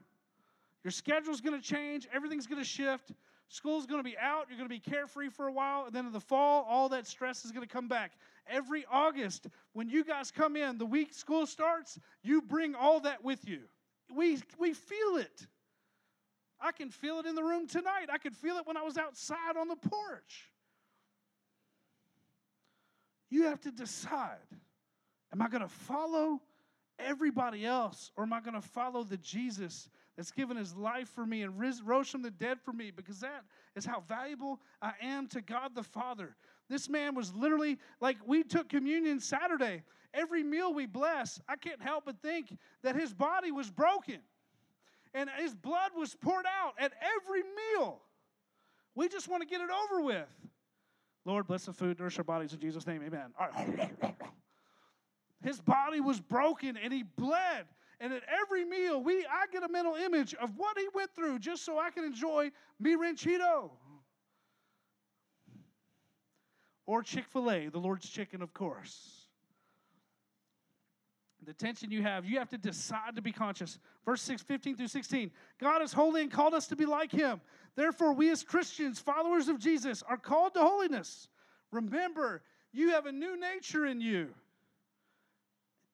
Your 0.84 0.92
schedule's 0.92 1.40
going 1.40 1.60
to 1.60 1.66
change. 1.66 2.08
Everything's 2.14 2.48
going 2.48 2.62
to 2.62 2.68
shift. 2.68 3.12
School's 3.48 3.86
going 3.86 4.00
to 4.00 4.04
be 4.04 4.18
out. 4.18 4.48
You're 4.50 4.58
going 4.58 4.70
to 4.70 4.74
be 4.74 4.80
carefree 4.80 5.30
for 5.30 5.48
a 5.48 5.52
while. 5.52 5.86
And 5.86 5.96
then 5.96 6.08
in 6.08 6.12
the 6.12 6.20
fall, 6.20 6.66
all 6.68 6.90
that 6.90 7.06
stress 7.06 7.46
is 7.46 7.52
going 7.52 7.66
to 7.66 7.72
come 7.72 7.88
back. 7.88 8.14
Every 8.48 8.86
August, 8.92 9.48
when 9.74 9.90
you 9.90 10.04
guys 10.04 10.32
come 10.32 10.56
in, 10.56 10.78
the 10.78 10.86
week 10.86 11.14
school 11.14 11.46
starts, 11.46 12.00
you 12.24 12.42
bring 12.42 12.76
all 12.76 13.00
that 13.02 13.24
with 13.24 13.48
you. 13.48 13.60
We, 14.14 14.40
we 14.60 14.74
feel 14.74 15.18
it. 15.18 15.48
I 16.60 16.72
can 16.72 16.90
feel 16.90 17.20
it 17.20 17.26
in 17.26 17.36
the 17.36 17.44
room 17.44 17.68
tonight. 17.68 18.08
I 18.12 18.18
could 18.18 18.36
feel 18.36 18.58
it 18.58 18.66
when 18.66 18.78
I 18.78 18.84
was 18.84 18.98
outside 18.98 19.58
on 19.60 19.68
the 19.68 19.76
porch. 19.76 20.52
You 23.30 23.44
have 23.44 23.62
to 23.62 23.72
decide 23.72 24.38
am 25.34 25.42
I 25.42 25.50
going 25.50 25.64
to 25.64 25.68
follow 25.68 26.40
everybody 27.00 27.66
else 27.66 28.12
or 28.16 28.24
am 28.24 28.34
I 28.34 28.40
going 28.40 28.54
to 28.54 28.62
follow 28.62 29.04
the 29.04 29.18
Jesus 29.18 29.90
that's 30.16 30.32
given 30.32 30.58
his 30.58 30.76
life 30.76 31.10
for 31.10 31.26
me 31.26 31.42
and 31.42 31.60
rose 31.60 32.10
from 32.10 32.22
the 32.22 32.30
dead 32.30 32.60
for 32.62 32.72
me 32.72 32.92
because 32.92 33.20
that 33.22 33.44
is 33.76 33.86
how 33.86 34.02
valuable 34.02 34.60
I 34.82 34.94
am 35.02 35.28
to 35.30 35.42
God 35.42 35.74
the 35.74 35.84
Father. 35.84 36.36
This 36.70 36.90
man 36.90 37.16
was 37.16 37.34
literally 37.34 37.78
like 38.00 38.18
we 38.26 38.44
took 38.44 38.70
communion 38.70 39.20
Saturday. 39.20 39.84
Every 40.14 40.44
meal 40.44 40.74
we 40.74 40.86
bless, 40.86 41.42
I 41.48 41.56
can't 41.56 41.82
help 41.82 42.06
but 42.06 42.22
think 42.22 42.56
that 42.84 42.96
his 42.96 43.14
body 43.14 43.52
was 43.52 43.72
broken 43.72 44.20
and 45.14 45.30
his 45.38 45.54
blood 45.54 45.92
was 45.96 46.16
poured 46.16 46.46
out 46.46 46.74
at 46.80 46.94
every 47.02 47.44
meal. 47.44 48.02
We 48.96 49.10
just 49.10 49.28
want 49.28 49.42
to 49.42 49.48
get 49.48 49.62
it 49.62 49.70
over 49.70 50.02
with. 50.02 50.28
Lord, 51.26 51.48
bless 51.48 51.66
the 51.66 51.74
food, 51.74 52.00
nourish 52.00 52.18
our 52.18 52.24
bodies 52.24 52.54
in 52.54 52.60
Jesus' 52.60 52.86
name, 52.86 53.02
amen. 53.04 53.34
His 55.44 55.60
body 55.60 56.00
was 56.00 56.20
broken 56.20 56.78
and 56.78 56.94
he 56.94 57.04
bled. 57.04 57.66
And 58.00 58.14
at 58.14 58.24
every 58.42 58.66
meal, 58.66 59.02
we 59.02 59.26
I 59.26 59.46
get 59.52 59.64
a 59.64 59.70
mental 59.70 59.96
image 59.96 60.34
of 60.36 60.52
what 60.58 60.78
he 60.78 60.88
went 60.94 61.14
through 61.16 61.40
just 61.40 61.66
so 61.66 61.78
I 61.78 61.90
can 61.90 62.04
enjoy 62.04 62.52
mi 62.80 62.96
ranchito. 62.96 63.72
Or 66.86 67.02
Chick-fil-A, 67.02 67.70
the 67.70 67.80
Lord's 67.80 68.10
chicken, 68.10 68.42
of 68.42 68.54
course. 68.54 69.24
The 71.46 71.54
tension 71.54 71.92
you 71.92 72.02
have, 72.04 72.26
you 72.26 72.40
have 72.40 72.50
to 72.50 72.58
decide 72.58 73.16
to 73.16 73.22
be 73.22 73.32
conscious. 73.32 73.78
Verse 74.06 74.22
6, 74.22 74.44
15 74.44 74.78
through 74.78 74.88
16. 74.88 75.32
God 75.60 75.82
is 75.82 75.92
holy 75.92 76.22
and 76.22 76.32
called 76.32 76.54
us 76.54 76.68
to 76.68 76.76
be 76.76 76.86
like 76.86 77.12
him. 77.12 77.42
Therefore, 77.76 78.14
we 78.14 78.32
as 78.32 78.44
Christians, 78.44 79.00
followers 79.00 79.50
of 79.50 79.60
Jesus, 79.60 80.04
are 80.08 80.18
called 80.18 80.54
to 80.54 80.62
holiness. 80.62 81.28
Remember, 81.72 82.44
you 82.72 82.92
have 82.92 83.08
a 83.08 83.12
new 83.12 83.38
nature 83.40 83.86
in 83.86 84.00
you. 84.00 84.30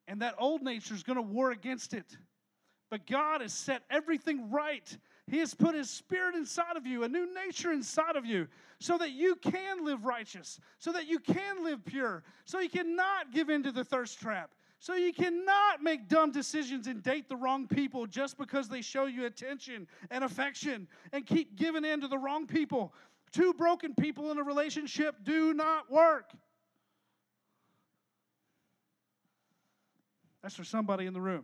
And 0.07 0.21
that 0.21 0.35
old 0.37 0.61
nature 0.61 0.93
is 0.93 1.03
going 1.03 1.17
to 1.17 1.21
war 1.21 1.51
against 1.51 1.93
it. 1.93 2.17
But 2.89 3.07
God 3.07 3.41
has 3.41 3.53
set 3.53 3.83
everything 3.89 4.49
right. 4.51 4.97
He 5.29 5.37
has 5.39 5.53
put 5.53 5.75
His 5.75 5.89
Spirit 5.89 6.35
inside 6.35 6.75
of 6.75 6.85
you, 6.85 7.03
a 7.03 7.07
new 7.07 7.27
nature 7.33 7.71
inside 7.71 8.15
of 8.15 8.25
you, 8.25 8.47
so 8.79 8.97
that 8.97 9.11
you 9.11 9.35
can 9.35 9.85
live 9.85 10.05
righteous, 10.05 10.59
so 10.79 10.91
that 10.91 11.07
you 11.07 11.19
can 11.19 11.63
live 11.63 11.83
pure, 11.85 12.23
so 12.45 12.59
you 12.59 12.69
cannot 12.69 13.31
give 13.31 13.49
in 13.49 13.61
to 13.63 13.71
the 13.71 13.83
thirst 13.83 14.19
trap, 14.19 14.51
so 14.79 14.95
you 14.95 15.13
cannot 15.13 15.83
make 15.83 16.07
dumb 16.07 16.31
decisions 16.31 16.87
and 16.87 17.03
date 17.03 17.27
the 17.27 17.35
wrong 17.35 17.67
people 17.67 18.07
just 18.07 18.37
because 18.37 18.69
they 18.69 18.81
show 18.81 19.05
you 19.05 19.25
attention 19.25 19.87
and 20.09 20.23
affection 20.23 20.87
and 21.11 21.25
keep 21.25 21.57
giving 21.57 21.83
in 21.83 21.99
to 22.01 22.07
the 22.07 22.17
wrong 22.17 22.47
people. 22.47 22.93
Two 23.31 23.53
broken 23.53 23.93
people 23.93 24.31
in 24.31 24.39
a 24.39 24.43
relationship 24.43 25.15
do 25.23 25.53
not 25.53 25.91
work. 25.91 26.31
That's 30.41 30.55
for 30.55 30.63
somebody 30.63 31.05
in 31.05 31.13
the 31.13 31.21
room. 31.21 31.43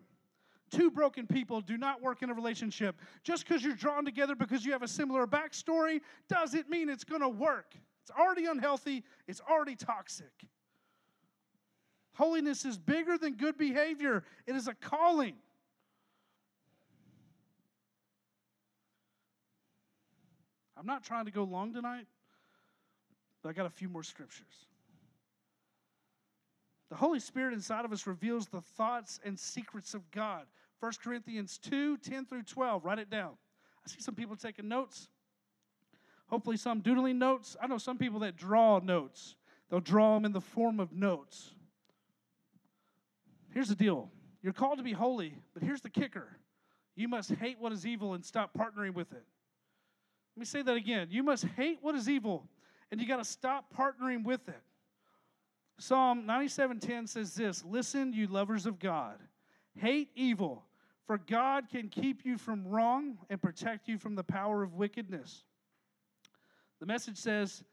Two 0.75 0.91
broken 0.91 1.25
people 1.25 1.61
do 1.61 1.77
not 1.77 2.01
work 2.01 2.21
in 2.21 2.29
a 2.29 2.33
relationship. 2.33 2.99
Just 3.23 3.47
because 3.47 3.63
you're 3.63 3.75
drawn 3.75 4.03
together 4.03 4.35
because 4.35 4.65
you 4.65 4.73
have 4.73 4.83
a 4.83 4.87
similar 4.89 5.25
backstory 5.25 6.01
doesn't 6.27 6.69
mean 6.69 6.89
it's 6.89 7.05
going 7.05 7.21
to 7.21 7.29
work. 7.29 7.75
It's 8.01 8.11
already 8.11 8.45
unhealthy, 8.45 9.05
it's 9.25 9.39
already 9.49 9.77
toxic. 9.77 10.33
Holiness 12.13 12.65
is 12.65 12.77
bigger 12.77 13.17
than 13.17 13.35
good 13.35 13.57
behavior, 13.57 14.25
it 14.45 14.55
is 14.55 14.67
a 14.67 14.73
calling. 14.73 15.35
I'm 20.77 20.85
not 20.85 21.03
trying 21.03 21.23
to 21.23 21.31
go 21.31 21.45
long 21.45 21.73
tonight, 21.73 22.05
but 23.41 23.47
I 23.49 23.53
got 23.53 23.65
a 23.65 23.69
few 23.69 23.87
more 23.87 24.03
scriptures. 24.03 24.67
The 26.89 26.95
Holy 26.95 27.19
Spirit 27.19 27.53
inside 27.53 27.85
of 27.85 27.93
us 27.93 28.05
reveals 28.05 28.47
the 28.47 28.61
thoughts 28.61 29.21
and 29.23 29.39
secrets 29.39 29.93
of 29.93 30.11
God. 30.11 30.45
1 30.79 30.91
Corinthians 31.03 31.57
2 31.57 31.97
10 31.97 32.25
through 32.25 32.43
12. 32.43 32.85
Write 32.85 32.99
it 32.99 33.09
down. 33.09 33.31
I 33.85 33.89
see 33.89 34.01
some 34.01 34.15
people 34.15 34.35
taking 34.35 34.67
notes. 34.67 35.09
Hopefully, 36.27 36.57
some 36.57 36.79
doodling 36.79 37.19
notes. 37.19 37.55
I 37.61 37.67
know 37.67 37.77
some 37.77 37.97
people 37.97 38.19
that 38.19 38.35
draw 38.35 38.79
notes, 38.79 39.35
they'll 39.69 39.79
draw 39.79 40.15
them 40.15 40.25
in 40.25 40.31
the 40.31 40.41
form 40.41 40.79
of 40.79 40.91
notes. 40.91 41.51
Here's 43.53 43.69
the 43.69 43.75
deal 43.75 44.09
you're 44.41 44.53
called 44.53 44.77
to 44.77 44.83
be 44.83 44.91
holy, 44.91 45.35
but 45.53 45.63
here's 45.63 45.81
the 45.81 45.89
kicker 45.89 46.37
you 46.95 47.07
must 47.07 47.31
hate 47.31 47.57
what 47.59 47.71
is 47.71 47.85
evil 47.85 48.13
and 48.13 48.23
stop 48.23 48.51
partnering 48.57 48.93
with 48.93 49.11
it. 49.11 49.23
Let 50.35 50.39
me 50.39 50.45
say 50.45 50.61
that 50.61 50.75
again. 50.75 51.07
You 51.09 51.23
must 51.23 51.45
hate 51.45 51.79
what 51.81 51.95
is 51.95 52.09
evil, 52.09 52.47
and 52.91 52.99
you 52.99 53.07
got 53.07 53.17
to 53.17 53.25
stop 53.25 53.73
partnering 53.75 54.23
with 54.23 54.47
it. 54.49 54.61
Psalm 55.77 56.25
97:10 56.25 57.07
says 57.07 57.35
this, 57.35 57.63
"Listen, 57.63 58.13
you 58.13 58.27
lovers 58.27 58.65
of 58.65 58.79
God, 58.79 59.19
hate 59.77 60.09
evil, 60.15 60.65
for 61.05 61.17
God 61.17 61.69
can 61.69 61.89
keep 61.89 62.25
you 62.25 62.37
from 62.37 62.67
wrong 62.67 63.17
and 63.29 63.41
protect 63.41 63.87
you 63.87 63.97
from 63.97 64.15
the 64.15 64.23
power 64.23 64.63
of 64.63 64.73
wickedness." 64.73 65.43
The 66.79 66.85
message 66.85 67.17
says, 67.17 67.63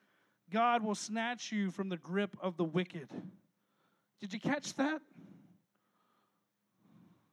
God 0.50 0.82
will 0.82 0.94
snatch 0.94 1.50
you 1.50 1.70
from 1.70 1.88
the 1.88 1.96
grip 1.96 2.36
of 2.40 2.56
the 2.56 2.64
wicked. 2.64 3.08
Did 4.20 4.32
you 4.32 4.40
catch 4.40 4.74
that? 4.74 5.00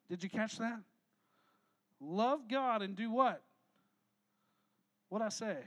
Did 0.10 0.24
you 0.24 0.30
catch 0.30 0.58
that? 0.58 0.82
Love 2.00 2.48
God 2.48 2.82
and 2.82 2.96
do 2.96 3.12
what? 3.12 3.44
What 5.10 5.22
I 5.22 5.30
say? 5.30 5.58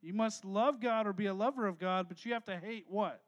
You 0.00 0.14
must 0.14 0.44
love 0.44 0.80
God 0.80 1.06
or 1.06 1.12
be 1.12 1.26
a 1.26 1.34
lover 1.34 1.66
of 1.66 1.78
God, 1.78 2.06
but 2.08 2.24
you 2.24 2.32
have 2.32 2.44
to 2.44 2.56
hate 2.56 2.86
what? 2.88 3.20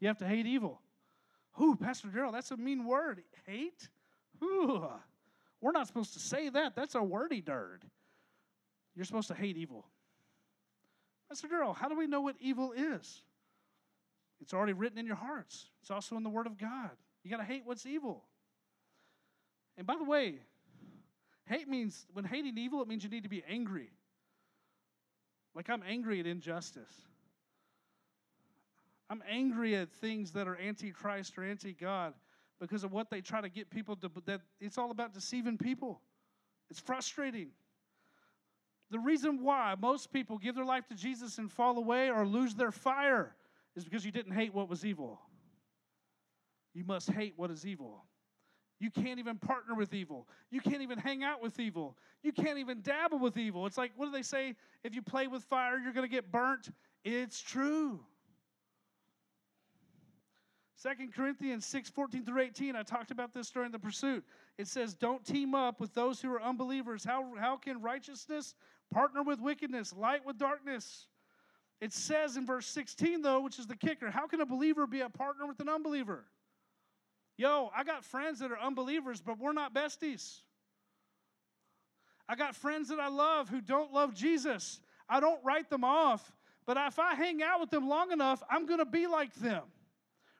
You 0.00 0.08
have 0.08 0.18
to 0.18 0.26
hate 0.26 0.46
evil. 0.46 0.82
Ooh, 1.60 1.76
Pastor 1.76 2.08
Darrell, 2.08 2.32
that's 2.32 2.50
a 2.50 2.56
mean 2.56 2.84
word. 2.84 3.22
Hate? 3.46 3.88
Ooh, 4.42 4.88
we're 5.60 5.72
not 5.72 5.86
supposed 5.86 6.12
to 6.14 6.18
say 6.18 6.48
that. 6.48 6.74
That's 6.74 6.94
a 6.94 7.02
wordy 7.02 7.40
dirt. 7.40 7.80
You're 8.94 9.04
supposed 9.04 9.28
to 9.28 9.34
hate 9.34 9.56
evil. 9.56 9.86
Pastor 11.28 11.48
Darrell, 11.48 11.72
how 11.72 11.88
do 11.88 11.96
we 11.96 12.06
know 12.06 12.20
what 12.20 12.36
evil 12.40 12.72
is? 12.72 13.22
It's 14.40 14.52
already 14.52 14.72
written 14.72 14.98
in 14.98 15.06
your 15.06 15.16
hearts, 15.16 15.70
it's 15.80 15.90
also 15.90 16.16
in 16.16 16.22
the 16.22 16.30
Word 16.30 16.46
of 16.46 16.58
God. 16.58 16.90
You 17.22 17.30
got 17.30 17.38
to 17.38 17.44
hate 17.44 17.62
what's 17.64 17.86
evil. 17.86 18.24
And 19.78 19.86
by 19.86 19.96
the 19.96 20.04
way, 20.04 20.36
hate 21.46 21.68
means, 21.68 22.06
when 22.12 22.24
hating 22.24 22.58
evil, 22.58 22.82
it 22.82 22.88
means 22.88 23.02
you 23.02 23.10
need 23.10 23.22
to 23.22 23.28
be 23.28 23.42
angry. 23.48 23.90
Like 25.54 25.70
I'm 25.70 25.82
angry 25.88 26.20
at 26.20 26.26
injustice. 26.26 27.06
I'm 29.10 29.22
angry 29.28 29.76
at 29.76 29.90
things 29.90 30.32
that 30.32 30.48
are 30.48 30.56
anti 30.56 30.90
Christ 30.90 31.36
or 31.36 31.44
anti 31.44 31.72
God 31.72 32.14
because 32.60 32.84
of 32.84 32.92
what 32.92 33.10
they 33.10 33.20
try 33.20 33.40
to 33.40 33.48
get 33.48 33.70
people 33.70 33.96
to, 33.96 34.10
that 34.26 34.40
it's 34.60 34.78
all 34.78 34.90
about 34.90 35.12
deceiving 35.12 35.58
people. 35.58 36.00
It's 36.70 36.80
frustrating. 36.80 37.48
The 38.90 38.98
reason 38.98 39.42
why 39.42 39.74
most 39.80 40.12
people 40.12 40.38
give 40.38 40.54
their 40.54 40.64
life 40.64 40.86
to 40.88 40.94
Jesus 40.94 41.38
and 41.38 41.50
fall 41.50 41.78
away 41.78 42.10
or 42.10 42.26
lose 42.26 42.54
their 42.54 42.70
fire 42.70 43.34
is 43.76 43.84
because 43.84 44.04
you 44.04 44.12
didn't 44.12 44.32
hate 44.32 44.54
what 44.54 44.68
was 44.68 44.84
evil. 44.84 45.20
You 46.74 46.84
must 46.84 47.10
hate 47.10 47.34
what 47.36 47.50
is 47.50 47.66
evil. 47.66 48.04
You 48.80 48.90
can't 48.90 49.18
even 49.18 49.38
partner 49.38 49.74
with 49.74 49.94
evil. 49.94 50.28
You 50.50 50.60
can't 50.60 50.82
even 50.82 50.98
hang 50.98 51.22
out 51.22 51.42
with 51.42 51.58
evil. 51.60 51.96
You 52.22 52.32
can't 52.32 52.58
even 52.58 52.82
dabble 52.82 53.18
with 53.18 53.36
evil. 53.36 53.66
It's 53.66 53.78
like, 53.78 53.92
what 53.96 54.06
do 54.06 54.12
they 54.12 54.22
say? 54.22 54.54
If 54.82 54.94
you 54.94 55.02
play 55.02 55.26
with 55.26 55.42
fire, 55.44 55.78
you're 55.78 55.92
going 55.92 56.08
to 56.08 56.12
get 56.14 56.30
burnt. 56.32 56.70
It's 57.04 57.40
true. 57.40 58.00
Second 60.84 61.14
Corinthians 61.14 61.64
6 61.64 61.88
14 61.88 62.26
through 62.26 62.42
18, 62.42 62.76
I 62.76 62.82
talked 62.82 63.10
about 63.10 63.32
this 63.32 63.48
during 63.48 63.72
the 63.72 63.78
pursuit. 63.78 64.22
It 64.58 64.68
says, 64.68 64.92
Don't 64.92 65.24
team 65.24 65.54
up 65.54 65.80
with 65.80 65.94
those 65.94 66.20
who 66.20 66.30
are 66.30 66.42
unbelievers. 66.42 67.02
How, 67.02 67.32
how 67.38 67.56
can 67.56 67.80
righteousness 67.80 68.54
partner 68.92 69.22
with 69.22 69.40
wickedness, 69.40 69.94
light 69.94 70.26
with 70.26 70.36
darkness? 70.36 71.06
It 71.80 71.94
says 71.94 72.36
in 72.36 72.44
verse 72.44 72.66
16, 72.66 73.22
though, 73.22 73.40
which 73.40 73.58
is 73.58 73.66
the 73.66 73.76
kicker, 73.76 74.10
how 74.10 74.26
can 74.26 74.42
a 74.42 74.46
believer 74.46 74.86
be 74.86 75.00
a 75.00 75.08
partner 75.08 75.46
with 75.46 75.58
an 75.60 75.70
unbeliever? 75.70 76.26
Yo, 77.38 77.70
I 77.74 77.82
got 77.82 78.04
friends 78.04 78.40
that 78.40 78.52
are 78.52 78.60
unbelievers, 78.60 79.22
but 79.22 79.38
we're 79.38 79.54
not 79.54 79.72
besties. 79.72 80.40
I 82.28 82.34
got 82.34 82.54
friends 82.54 82.90
that 82.90 83.00
I 83.00 83.08
love 83.08 83.48
who 83.48 83.62
don't 83.62 83.90
love 83.94 84.12
Jesus. 84.12 84.82
I 85.08 85.20
don't 85.20 85.42
write 85.42 85.70
them 85.70 85.82
off, 85.82 86.30
but 86.66 86.76
if 86.76 86.98
I 86.98 87.14
hang 87.14 87.42
out 87.42 87.58
with 87.60 87.70
them 87.70 87.88
long 87.88 88.12
enough, 88.12 88.42
I'm 88.50 88.66
going 88.66 88.80
to 88.80 88.84
be 88.84 89.06
like 89.06 89.32
them. 89.36 89.62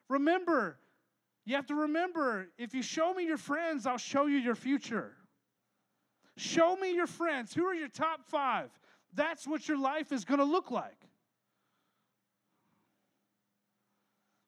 Remember, 0.08 0.78
you 1.44 1.56
have 1.56 1.66
to 1.66 1.74
remember 1.74 2.48
if 2.58 2.74
you 2.74 2.82
show 2.82 3.12
me 3.14 3.24
your 3.26 3.36
friends, 3.36 3.86
I'll 3.86 3.98
show 3.98 4.26
you 4.26 4.38
your 4.38 4.54
future. 4.54 5.12
Show 6.36 6.76
me 6.76 6.94
your 6.94 7.06
friends. 7.06 7.54
Who 7.54 7.64
are 7.64 7.74
your 7.74 7.88
top 7.88 8.28
five? 8.28 8.70
That's 9.14 9.46
what 9.46 9.68
your 9.68 9.78
life 9.78 10.10
is 10.12 10.24
going 10.24 10.40
to 10.40 10.44
look 10.44 10.70
like. 10.70 11.08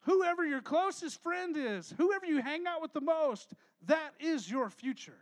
Whoever 0.01 0.45
your 0.45 0.61
closest 0.61 1.21
friend 1.23 1.57
is, 1.57 1.93
whoever 1.99 2.27
you 2.27 2.41
hang 2.41 2.67
out 2.67 2.81
with 2.81 2.93
the 2.93 3.01
most, 3.01 3.53
that 3.87 4.13
is 4.21 4.49
your 4.49 4.71
future. 4.71 5.19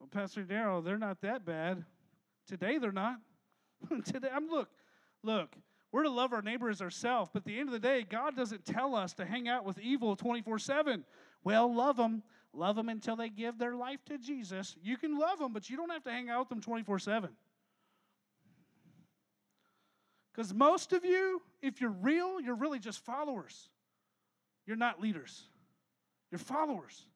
Well, 0.00 0.08
Pastor 0.10 0.42
Darrell, 0.42 0.80
they're 0.80 0.98
not 0.98 1.20
that 1.20 1.44
bad. 1.44 1.84
Today 2.46 2.78
they're 2.78 2.92
not. 2.92 3.18
Today, 4.04 4.28
I'm 4.34 4.48
look, 4.48 4.68
look, 5.22 5.54
we're 5.94 6.02
to 6.02 6.10
love 6.10 6.32
our 6.32 6.42
neighbor 6.42 6.68
as 6.70 6.82
ourselves, 6.82 7.30
but 7.32 7.42
at 7.42 7.44
the 7.44 7.56
end 7.56 7.68
of 7.68 7.72
the 7.72 7.78
day, 7.78 8.02
God 8.02 8.34
doesn't 8.34 8.64
tell 8.64 8.96
us 8.96 9.14
to 9.14 9.24
hang 9.24 9.46
out 9.46 9.64
with 9.64 9.78
evil 9.78 10.16
24 10.16 10.58
7. 10.58 11.04
Well, 11.44 11.72
love 11.72 11.96
them. 11.96 12.24
Love 12.52 12.74
them 12.74 12.88
until 12.88 13.14
they 13.14 13.28
give 13.28 13.58
their 13.58 13.76
life 13.76 14.04
to 14.06 14.18
Jesus. 14.18 14.74
You 14.82 14.96
can 14.96 15.16
love 15.16 15.38
them, 15.38 15.52
but 15.52 15.70
you 15.70 15.76
don't 15.76 15.90
have 15.90 16.02
to 16.02 16.10
hang 16.10 16.28
out 16.28 16.40
with 16.40 16.48
them 16.48 16.60
24 16.60 16.98
7. 16.98 17.30
Because 20.32 20.52
most 20.52 20.92
of 20.92 21.04
you, 21.04 21.40
if 21.62 21.80
you're 21.80 21.90
real, 21.90 22.40
you're 22.40 22.56
really 22.56 22.80
just 22.80 23.04
followers. 23.04 23.68
You're 24.66 24.76
not 24.76 25.00
leaders, 25.00 25.44
you're 26.32 26.40
followers. 26.40 27.06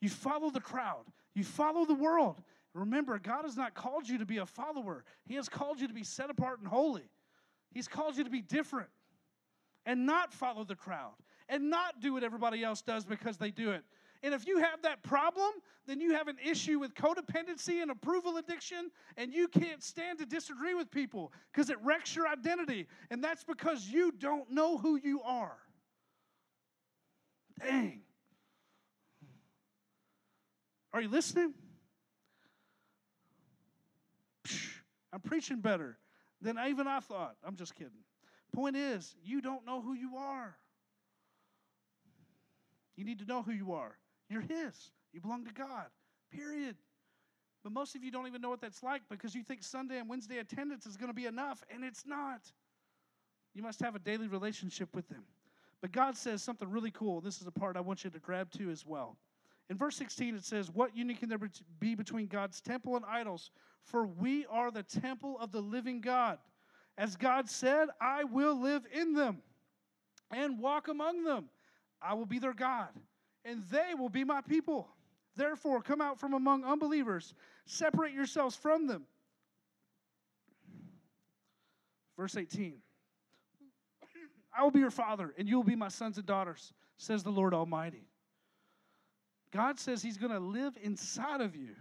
You 0.00 0.08
follow 0.08 0.50
the 0.50 0.60
crowd, 0.60 1.04
you 1.36 1.44
follow 1.44 1.84
the 1.84 1.94
world. 1.94 2.42
Remember, 2.74 3.20
God 3.20 3.44
has 3.44 3.56
not 3.56 3.74
called 3.74 4.08
you 4.08 4.18
to 4.18 4.26
be 4.26 4.38
a 4.38 4.46
follower, 4.46 5.04
He 5.26 5.36
has 5.36 5.48
called 5.48 5.80
you 5.80 5.86
to 5.86 5.94
be 5.94 6.02
set 6.02 6.28
apart 6.28 6.58
and 6.58 6.66
holy. 6.66 7.08
He's 7.76 7.88
called 7.88 8.16
you 8.16 8.24
to 8.24 8.30
be 8.30 8.40
different 8.40 8.88
and 9.84 10.06
not 10.06 10.32
follow 10.32 10.64
the 10.64 10.74
crowd 10.74 11.12
and 11.46 11.68
not 11.68 12.00
do 12.00 12.14
what 12.14 12.24
everybody 12.24 12.64
else 12.64 12.80
does 12.80 13.04
because 13.04 13.36
they 13.36 13.50
do 13.50 13.70
it. 13.72 13.84
And 14.22 14.32
if 14.32 14.46
you 14.46 14.60
have 14.60 14.80
that 14.80 15.02
problem, 15.02 15.50
then 15.86 16.00
you 16.00 16.14
have 16.14 16.26
an 16.26 16.38
issue 16.42 16.78
with 16.78 16.94
codependency 16.94 17.82
and 17.82 17.90
approval 17.90 18.38
addiction, 18.38 18.90
and 19.18 19.30
you 19.30 19.46
can't 19.46 19.82
stand 19.82 20.20
to 20.20 20.24
disagree 20.24 20.72
with 20.72 20.90
people 20.90 21.34
because 21.52 21.68
it 21.68 21.76
wrecks 21.84 22.16
your 22.16 22.26
identity. 22.26 22.86
And 23.10 23.22
that's 23.22 23.44
because 23.44 23.86
you 23.86 24.10
don't 24.10 24.50
know 24.50 24.78
who 24.78 24.96
you 24.96 25.20
are. 25.20 25.58
Dang. 27.62 28.00
Are 30.94 31.02
you 31.02 31.10
listening? 31.10 31.52
I'm 35.12 35.20
preaching 35.20 35.60
better 35.60 35.98
than 36.46 36.58
even 36.68 36.86
I 36.86 37.00
thought. 37.00 37.36
I'm 37.44 37.56
just 37.56 37.74
kidding. 37.74 38.04
Point 38.54 38.76
is, 38.76 39.16
you 39.24 39.40
don't 39.42 39.66
know 39.66 39.82
who 39.82 39.94
you 39.94 40.16
are. 40.16 40.56
You 42.96 43.04
need 43.04 43.18
to 43.18 43.24
know 43.24 43.42
who 43.42 43.52
you 43.52 43.72
are. 43.72 43.96
You're 44.30 44.42
His. 44.42 44.90
You 45.12 45.20
belong 45.20 45.44
to 45.46 45.52
God, 45.52 45.86
period. 46.30 46.76
But 47.62 47.72
most 47.72 47.96
of 47.96 48.04
you 48.04 48.12
don't 48.12 48.28
even 48.28 48.40
know 48.40 48.48
what 48.48 48.60
that's 48.60 48.82
like 48.82 49.02
because 49.10 49.34
you 49.34 49.42
think 49.42 49.64
Sunday 49.64 49.98
and 49.98 50.08
Wednesday 50.08 50.38
attendance 50.38 50.86
is 50.86 50.96
going 50.96 51.10
to 51.10 51.14
be 51.14 51.26
enough, 51.26 51.64
and 51.68 51.84
it's 51.84 52.06
not. 52.06 52.40
You 53.52 53.62
must 53.62 53.80
have 53.80 53.96
a 53.96 53.98
daily 53.98 54.28
relationship 54.28 54.94
with 54.94 55.08
Him. 55.08 55.24
But 55.82 55.90
God 55.90 56.16
says 56.16 56.42
something 56.42 56.70
really 56.70 56.92
cool. 56.92 57.20
This 57.20 57.40
is 57.40 57.46
a 57.46 57.50
part 57.50 57.76
I 57.76 57.80
want 57.80 58.04
you 58.04 58.10
to 58.10 58.18
grab 58.20 58.50
to 58.52 58.70
as 58.70 58.86
well. 58.86 59.16
In 59.68 59.76
verse 59.76 59.96
16, 59.96 60.36
it 60.36 60.44
says, 60.44 60.70
What 60.70 60.96
union 60.96 61.18
can 61.18 61.28
there 61.28 61.40
be 61.80 61.94
between 61.94 62.26
God's 62.26 62.60
temple 62.60 62.96
and 62.96 63.04
idols? 63.04 63.50
For 63.82 64.06
we 64.06 64.46
are 64.46 64.70
the 64.70 64.82
temple 64.82 65.38
of 65.40 65.50
the 65.50 65.60
living 65.60 66.00
God. 66.00 66.38
As 66.98 67.16
God 67.16 67.48
said, 67.48 67.88
I 68.00 68.24
will 68.24 68.60
live 68.60 68.86
in 68.92 69.12
them 69.12 69.42
and 70.30 70.58
walk 70.58 70.88
among 70.88 71.24
them. 71.24 71.48
I 72.00 72.14
will 72.14 72.26
be 72.26 72.38
their 72.38 72.54
God, 72.54 72.88
and 73.44 73.62
they 73.70 73.94
will 73.98 74.08
be 74.08 74.24
my 74.24 74.40
people. 74.40 74.88
Therefore, 75.34 75.82
come 75.82 76.00
out 76.00 76.18
from 76.18 76.34
among 76.34 76.64
unbelievers, 76.64 77.34
separate 77.66 78.12
yourselves 78.12 78.56
from 78.56 78.86
them. 78.86 79.04
Verse 82.16 82.36
18 82.36 82.76
I 84.58 84.62
will 84.62 84.70
be 84.70 84.80
your 84.80 84.90
father, 84.90 85.34
and 85.36 85.48
you 85.48 85.56
will 85.56 85.64
be 85.64 85.76
my 85.76 85.88
sons 85.88 86.16
and 86.16 86.26
daughters, 86.26 86.72
says 86.96 87.22
the 87.22 87.30
Lord 87.30 87.52
Almighty. 87.52 88.08
God 89.52 89.78
says 89.78 90.02
He's 90.02 90.16
going 90.18 90.32
to 90.32 90.38
live 90.38 90.76
inside 90.82 91.40
of 91.40 91.56
you. 91.56 91.74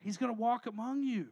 He's 0.00 0.16
going 0.16 0.34
to 0.34 0.40
walk 0.40 0.66
among 0.66 1.02
you. 1.02 1.26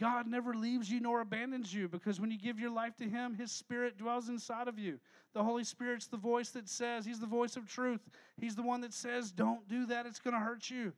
God 0.00 0.26
never 0.26 0.54
leaves 0.54 0.90
you 0.90 0.98
nor 0.98 1.20
abandons 1.20 1.74
you 1.74 1.86
because 1.86 2.18
when 2.18 2.30
you 2.30 2.38
give 2.38 2.58
your 2.58 2.70
life 2.70 2.96
to 2.96 3.04
Him, 3.04 3.34
His 3.34 3.52
Spirit 3.52 3.98
dwells 3.98 4.30
inside 4.30 4.66
of 4.66 4.78
you. 4.78 4.98
The 5.34 5.44
Holy 5.44 5.62
Spirit's 5.62 6.06
the 6.06 6.16
voice 6.16 6.48
that 6.50 6.70
says, 6.70 7.04
He's 7.04 7.20
the 7.20 7.26
voice 7.26 7.56
of 7.56 7.68
truth. 7.68 8.00
He's 8.40 8.56
the 8.56 8.62
one 8.62 8.80
that 8.80 8.94
says, 8.94 9.30
Don't 9.30 9.68
do 9.68 9.84
that, 9.86 10.06
it's 10.06 10.18
going 10.18 10.32
to 10.32 10.40
hurt 10.40 10.70
you. 10.70 10.94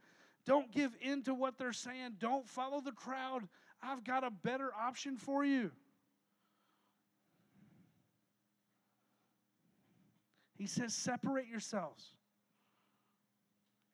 Don't 0.46 0.70
give 0.70 0.96
in 1.00 1.22
to 1.22 1.34
what 1.34 1.58
they're 1.58 1.72
saying. 1.72 2.16
Don't 2.20 2.48
follow 2.48 2.80
the 2.80 2.92
crowd. 2.92 3.48
I've 3.82 4.04
got 4.04 4.22
a 4.22 4.30
better 4.30 4.70
option 4.80 5.16
for 5.16 5.44
you. 5.44 5.72
He 10.56 10.66
says, 10.68 10.94
Separate 10.94 11.48
yourselves. 11.48 12.04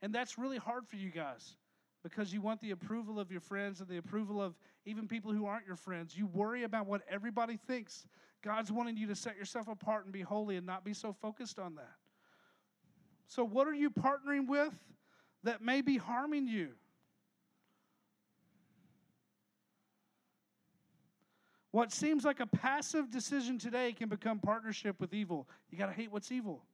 And 0.02 0.14
that's 0.14 0.36
really 0.36 0.58
hard 0.58 0.86
for 0.86 0.96
you 0.96 1.08
guys 1.10 1.56
because 2.02 2.32
you 2.32 2.40
want 2.40 2.60
the 2.60 2.70
approval 2.70 3.18
of 3.18 3.30
your 3.30 3.40
friends 3.40 3.80
and 3.80 3.88
the 3.88 3.98
approval 3.98 4.40
of 4.40 4.54
even 4.88 5.06
people 5.06 5.32
who 5.32 5.46
aren't 5.46 5.66
your 5.66 5.76
friends. 5.76 6.16
You 6.16 6.26
worry 6.26 6.64
about 6.64 6.86
what 6.86 7.02
everybody 7.10 7.56
thinks. 7.56 8.06
God's 8.42 8.72
wanting 8.72 8.96
you 8.96 9.06
to 9.08 9.14
set 9.14 9.36
yourself 9.36 9.68
apart 9.68 10.04
and 10.04 10.12
be 10.12 10.22
holy 10.22 10.56
and 10.56 10.66
not 10.66 10.84
be 10.84 10.94
so 10.94 11.12
focused 11.12 11.58
on 11.58 11.74
that. 11.74 11.94
So, 13.26 13.44
what 13.44 13.68
are 13.68 13.74
you 13.74 13.90
partnering 13.90 14.48
with 14.48 14.72
that 15.44 15.60
may 15.60 15.82
be 15.82 15.98
harming 15.98 16.46
you? 16.46 16.70
What 21.70 21.92
seems 21.92 22.24
like 22.24 22.40
a 22.40 22.46
passive 22.46 23.10
decision 23.10 23.58
today 23.58 23.92
can 23.92 24.08
become 24.08 24.38
partnership 24.38 24.98
with 24.98 25.12
evil. 25.12 25.46
You 25.70 25.76
got 25.76 25.86
to 25.86 25.92
hate 25.92 26.10
what's 26.10 26.32
evil. 26.32 26.64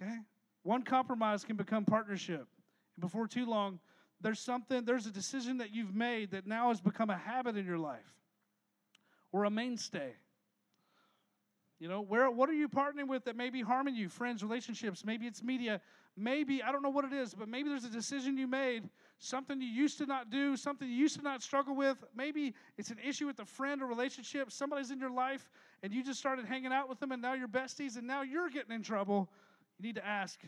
Okay? 0.00 0.18
One 0.62 0.82
compromise 0.82 1.44
can 1.44 1.56
become 1.56 1.86
partnership. 1.86 2.46
And 2.96 3.00
before 3.00 3.26
too 3.26 3.46
long, 3.46 3.80
there's 4.20 4.40
something, 4.40 4.84
there's 4.84 5.06
a 5.06 5.10
decision 5.10 5.58
that 5.58 5.74
you've 5.74 5.94
made 5.94 6.32
that 6.32 6.46
now 6.46 6.68
has 6.68 6.80
become 6.80 7.10
a 7.10 7.16
habit 7.16 7.56
in 7.56 7.64
your 7.64 7.78
life 7.78 8.14
or 9.32 9.44
a 9.44 9.50
mainstay. 9.50 10.12
You 11.78 11.88
know, 11.88 12.02
where 12.02 12.30
what 12.30 12.50
are 12.50 12.54
you 12.54 12.68
partnering 12.68 13.08
with 13.08 13.24
that 13.24 13.36
may 13.36 13.48
be 13.48 13.62
harming 13.62 13.94
you? 13.94 14.10
Friends, 14.10 14.42
relationships, 14.42 15.02
maybe 15.02 15.26
it's 15.26 15.42
media, 15.42 15.80
maybe 16.14 16.62
I 16.62 16.70
don't 16.72 16.82
know 16.82 16.90
what 16.90 17.06
it 17.06 17.14
is, 17.14 17.32
but 17.32 17.48
maybe 17.48 17.70
there's 17.70 17.86
a 17.86 17.90
decision 17.90 18.36
you 18.36 18.46
made, 18.46 18.86
something 19.18 19.58
you 19.62 19.68
used 19.68 19.96
to 19.98 20.06
not 20.06 20.28
do, 20.28 20.58
something 20.58 20.86
you 20.86 20.94
used 20.94 21.16
to 21.16 21.22
not 21.22 21.42
struggle 21.42 21.74
with. 21.74 22.04
Maybe 22.14 22.54
it's 22.76 22.90
an 22.90 22.98
issue 23.02 23.26
with 23.26 23.40
a 23.40 23.46
friend 23.46 23.82
or 23.82 23.86
relationship. 23.86 24.52
Somebody's 24.52 24.90
in 24.90 25.00
your 25.00 25.10
life 25.10 25.48
and 25.82 25.90
you 25.90 26.04
just 26.04 26.18
started 26.18 26.44
hanging 26.44 26.72
out 26.72 26.90
with 26.90 27.00
them 27.00 27.12
and 27.12 27.22
now 27.22 27.32
you're 27.32 27.48
besties 27.48 27.96
and 27.96 28.06
now 28.06 28.20
you're 28.20 28.50
getting 28.50 28.72
in 28.74 28.82
trouble. 28.82 29.30
You 29.78 29.86
need 29.86 29.94
to 29.94 30.06
ask. 30.06 30.38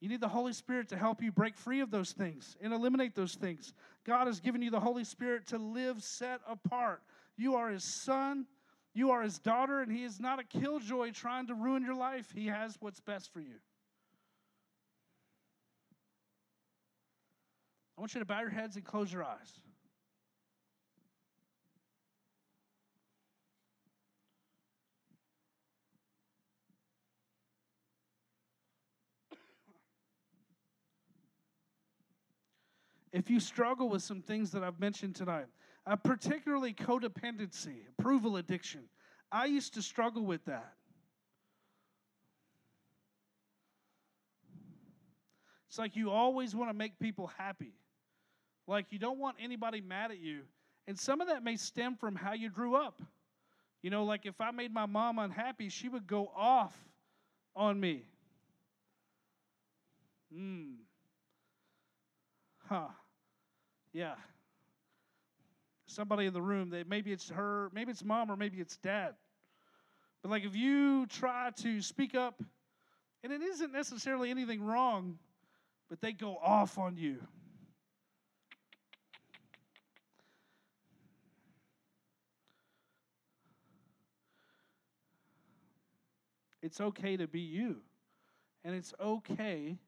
You 0.00 0.08
need 0.08 0.20
the 0.20 0.28
Holy 0.28 0.52
Spirit 0.52 0.88
to 0.90 0.96
help 0.96 1.22
you 1.22 1.32
break 1.32 1.56
free 1.56 1.80
of 1.80 1.90
those 1.90 2.12
things 2.12 2.56
and 2.60 2.72
eliminate 2.72 3.14
those 3.14 3.34
things. 3.34 3.72
God 4.04 4.26
has 4.26 4.40
given 4.40 4.62
you 4.62 4.70
the 4.70 4.80
Holy 4.80 5.04
Spirit 5.04 5.46
to 5.48 5.58
live 5.58 6.02
set 6.02 6.40
apart. 6.46 7.02
You 7.36 7.56
are 7.56 7.70
His 7.70 7.84
son 7.84 8.46
you 8.98 9.12
are 9.12 9.22
his 9.22 9.38
daughter, 9.38 9.80
and 9.80 9.92
he 9.92 10.02
is 10.02 10.18
not 10.18 10.40
a 10.40 10.44
killjoy 10.44 11.12
trying 11.12 11.46
to 11.46 11.54
ruin 11.54 11.84
your 11.84 11.94
life. 11.94 12.32
He 12.34 12.48
has 12.48 12.76
what's 12.80 12.98
best 12.98 13.32
for 13.32 13.38
you. 13.38 13.54
I 17.96 18.00
want 18.00 18.12
you 18.14 18.18
to 18.18 18.26
bow 18.26 18.40
your 18.40 18.50
heads 18.50 18.74
and 18.74 18.84
close 18.84 19.12
your 19.12 19.22
eyes. 19.22 19.60
If 33.18 33.28
you 33.28 33.40
struggle 33.40 33.88
with 33.88 34.04
some 34.04 34.22
things 34.22 34.52
that 34.52 34.62
I've 34.62 34.78
mentioned 34.78 35.16
tonight, 35.16 35.46
uh, 35.84 35.96
particularly 35.96 36.72
codependency, 36.72 37.78
approval 37.98 38.36
addiction. 38.36 38.82
I 39.32 39.46
used 39.46 39.74
to 39.74 39.82
struggle 39.82 40.24
with 40.24 40.44
that. 40.44 40.74
It's 45.66 45.78
like 45.80 45.96
you 45.96 46.12
always 46.12 46.54
want 46.54 46.70
to 46.70 46.74
make 46.74 46.96
people 47.00 47.26
happy. 47.36 47.72
Like 48.68 48.86
you 48.90 49.00
don't 49.00 49.18
want 49.18 49.34
anybody 49.42 49.80
mad 49.80 50.12
at 50.12 50.20
you. 50.20 50.42
And 50.86 50.96
some 50.96 51.20
of 51.20 51.26
that 51.26 51.42
may 51.42 51.56
stem 51.56 51.96
from 51.96 52.14
how 52.14 52.34
you 52.34 52.50
grew 52.50 52.76
up. 52.76 53.02
You 53.82 53.90
know, 53.90 54.04
like 54.04 54.26
if 54.26 54.40
I 54.40 54.52
made 54.52 54.72
my 54.72 54.86
mom 54.86 55.18
unhappy, 55.18 55.70
she 55.70 55.88
would 55.88 56.06
go 56.06 56.30
off 56.36 56.72
on 57.56 57.80
me. 57.80 58.04
Hmm. 60.32 60.74
Huh. 62.68 62.86
Yeah 63.92 64.14
somebody 65.88 66.26
in 66.26 66.32
the 66.32 66.42
room 66.42 66.70
that 66.70 66.88
maybe 66.88 67.12
it's 67.12 67.30
her, 67.30 67.70
maybe 67.72 67.90
it's 67.90 68.04
mom, 68.04 68.30
or 68.30 68.36
maybe 68.36 68.58
it's 68.58 68.76
dad. 68.76 69.14
But 70.22 70.30
like 70.30 70.44
if 70.44 70.54
you 70.54 71.06
try 71.06 71.50
to 71.62 71.80
speak 71.80 72.14
up, 72.14 72.42
and 73.24 73.32
it 73.32 73.42
isn't 73.42 73.72
necessarily 73.72 74.30
anything 74.30 74.62
wrong, 74.62 75.18
but 75.88 76.00
they 76.00 76.12
go 76.12 76.36
off 76.36 76.78
on 76.78 76.96
you. 76.96 77.18
It's 86.62 86.80
okay 86.80 87.16
to 87.16 87.26
be 87.26 87.40
you. 87.40 87.76
And 88.64 88.74
it's 88.74 88.92
okay 89.00 89.78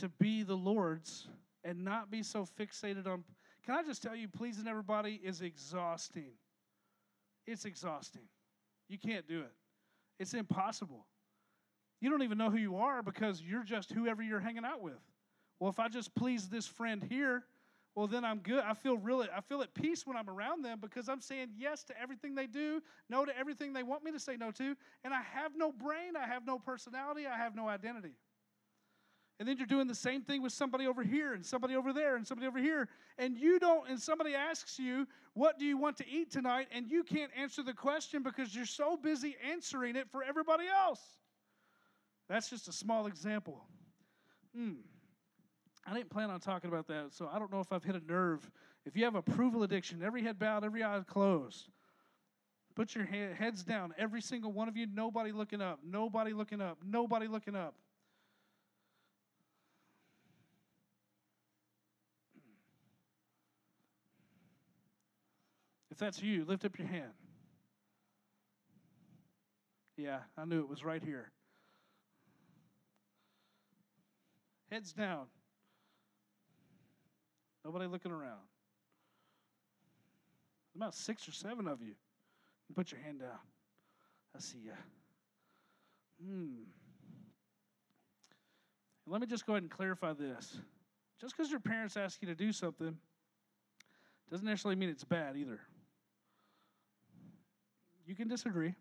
to 0.00 0.08
be 0.08 0.42
the 0.42 0.56
Lord's 0.56 1.26
and 1.64 1.84
not 1.84 2.10
be 2.10 2.22
so 2.22 2.46
fixated 2.58 3.06
on 3.06 3.24
can 3.64 3.74
I 3.74 3.82
just 3.82 4.02
tell 4.02 4.14
you, 4.14 4.28
pleasing 4.28 4.68
everybody 4.68 5.20
is 5.24 5.40
exhausting. 5.40 6.32
It's 7.46 7.64
exhausting. 7.64 8.28
You 8.88 8.98
can't 8.98 9.26
do 9.26 9.40
it, 9.40 9.52
it's 10.18 10.34
impossible. 10.34 11.06
You 12.00 12.10
don't 12.10 12.22
even 12.22 12.36
know 12.36 12.50
who 12.50 12.58
you 12.58 12.76
are 12.76 13.02
because 13.02 13.40
you're 13.40 13.62
just 13.62 13.90
whoever 13.90 14.22
you're 14.22 14.40
hanging 14.40 14.64
out 14.64 14.82
with. 14.82 15.00
Well, 15.58 15.70
if 15.70 15.78
I 15.78 15.88
just 15.88 16.14
please 16.14 16.48
this 16.48 16.66
friend 16.66 17.02
here, 17.02 17.44
well 17.94 18.06
then 18.06 18.26
I'm 18.26 18.40
good. 18.40 18.62
I 18.62 18.74
feel 18.74 18.98
really 18.98 19.28
I 19.34 19.40
feel 19.40 19.62
at 19.62 19.72
peace 19.72 20.06
when 20.06 20.16
I'm 20.16 20.28
around 20.28 20.62
them 20.62 20.80
because 20.82 21.08
I'm 21.08 21.22
saying 21.22 21.48
yes 21.56 21.82
to 21.84 21.98
everything 21.98 22.34
they 22.34 22.46
do, 22.46 22.82
no 23.08 23.24
to 23.24 23.38
everything 23.38 23.72
they 23.72 23.84
want 23.84 24.04
me 24.04 24.12
to 24.12 24.20
say 24.20 24.36
no 24.36 24.50
to, 24.50 24.76
and 25.02 25.14
I 25.14 25.22
have 25.22 25.52
no 25.56 25.72
brain, 25.72 26.14
I 26.20 26.26
have 26.26 26.44
no 26.44 26.58
personality, 26.58 27.26
I 27.26 27.38
have 27.38 27.54
no 27.54 27.68
identity. 27.68 28.16
And 29.40 29.48
then 29.48 29.56
you're 29.56 29.66
doing 29.66 29.88
the 29.88 29.94
same 29.94 30.22
thing 30.22 30.42
with 30.42 30.52
somebody 30.52 30.86
over 30.86 31.02
here 31.02 31.34
and 31.34 31.44
somebody 31.44 31.74
over 31.74 31.92
there 31.92 32.14
and 32.14 32.26
somebody 32.26 32.46
over 32.46 32.60
here. 32.60 32.88
And 33.18 33.36
you 33.36 33.58
don't, 33.58 33.88
and 33.88 34.00
somebody 34.00 34.34
asks 34.34 34.78
you, 34.78 35.08
What 35.32 35.58
do 35.58 35.64
you 35.64 35.76
want 35.76 35.96
to 35.98 36.08
eat 36.08 36.30
tonight? 36.30 36.68
And 36.72 36.88
you 36.88 37.02
can't 37.02 37.32
answer 37.36 37.62
the 37.62 37.72
question 37.72 38.22
because 38.22 38.54
you're 38.54 38.64
so 38.64 38.96
busy 38.96 39.36
answering 39.50 39.96
it 39.96 40.08
for 40.10 40.22
everybody 40.22 40.64
else. 40.68 41.00
That's 42.28 42.48
just 42.48 42.68
a 42.68 42.72
small 42.72 43.06
example. 43.06 43.64
Hmm. 44.54 44.74
I 45.86 45.92
didn't 45.92 46.10
plan 46.10 46.30
on 46.30 46.40
talking 46.40 46.70
about 46.70 46.86
that, 46.86 47.12
so 47.12 47.28
I 47.30 47.38
don't 47.38 47.52
know 47.52 47.60
if 47.60 47.72
I've 47.72 47.84
hit 47.84 47.96
a 47.96 48.00
nerve. 48.06 48.48
If 48.86 48.96
you 48.96 49.04
have 49.04 49.16
approval 49.16 49.64
addiction, 49.64 50.02
every 50.02 50.22
head 50.22 50.38
bowed, 50.38 50.64
every 50.64 50.82
eye 50.82 51.00
closed, 51.06 51.68
put 52.74 52.94
your 52.94 53.04
heads 53.04 53.62
down, 53.62 53.92
every 53.98 54.22
single 54.22 54.52
one 54.52 54.68
of 54.68 54.76
you, 54.76 54.86
nobody 54.86 55.32
looking 55.32 55.60
up, 55.60 55.80
nobody 55.84 56.32
looking 56.32 56.60
up, 56.60 56.78
nobody 56.84 57.26
looking 57.26 57.56
up. 57.56 57.74
If 65.94 66.00
that's 66.00 66.20
you, 66.20 66.44
lift 66.44 66.64
up 66.64 66.76
your 66.76 66.88
hand. 66.88 67.12
Yeah, 69.96 70.18
I 70.36 70.44
knew 70.44 70.58
it 70.58 70.68
was 70.68 70.84
right 70.84 71.00
here. 71.00 71.30
Heads 74.72 74.92
down. 74.92 75.26
Nobody 77.64 77.86
looking 77.86 78.10
around. 78.10 78.40
About 80.74 80.96
six 80.96 81.28
or 81.28 81.32
seven 81.32 81.68
of 81.68 81.80
you. 81.80 81.94
Put 82.74 82.90
your 82.90 83.00
hand 83.00 83.20
down. 83.20 83.38
I 84.34 84.40
see 84.40 84.58
you. 84.64 84.72
Hmm. 86.26 86.54
let 89.06 89.20
me 89.20 89.28
just 89.28 89.46
go 89.46 89.52
ahead 89.52 89.62
and 89.62 89.70
clarify 89.70 90.12
this. 90.12 90.58
Just 91.20 91.36
because 91.36 91.52
your 91.52 91.60
parents 91.60 91.96
ask 91.96 92.20
you 92.20 92.26
to 92.26 92.34
do 92.34 92.50
something 92.50 92.96
doesn't 94.28 94.44
necessarily 94.44 94.74
mean 94.74 94.88
it's 94.88 95.04
bad 95.04 95.36
either. 95.36 95.60
You 98.06 98.14
can 98.14 98.28
disagree. 98.28 98.74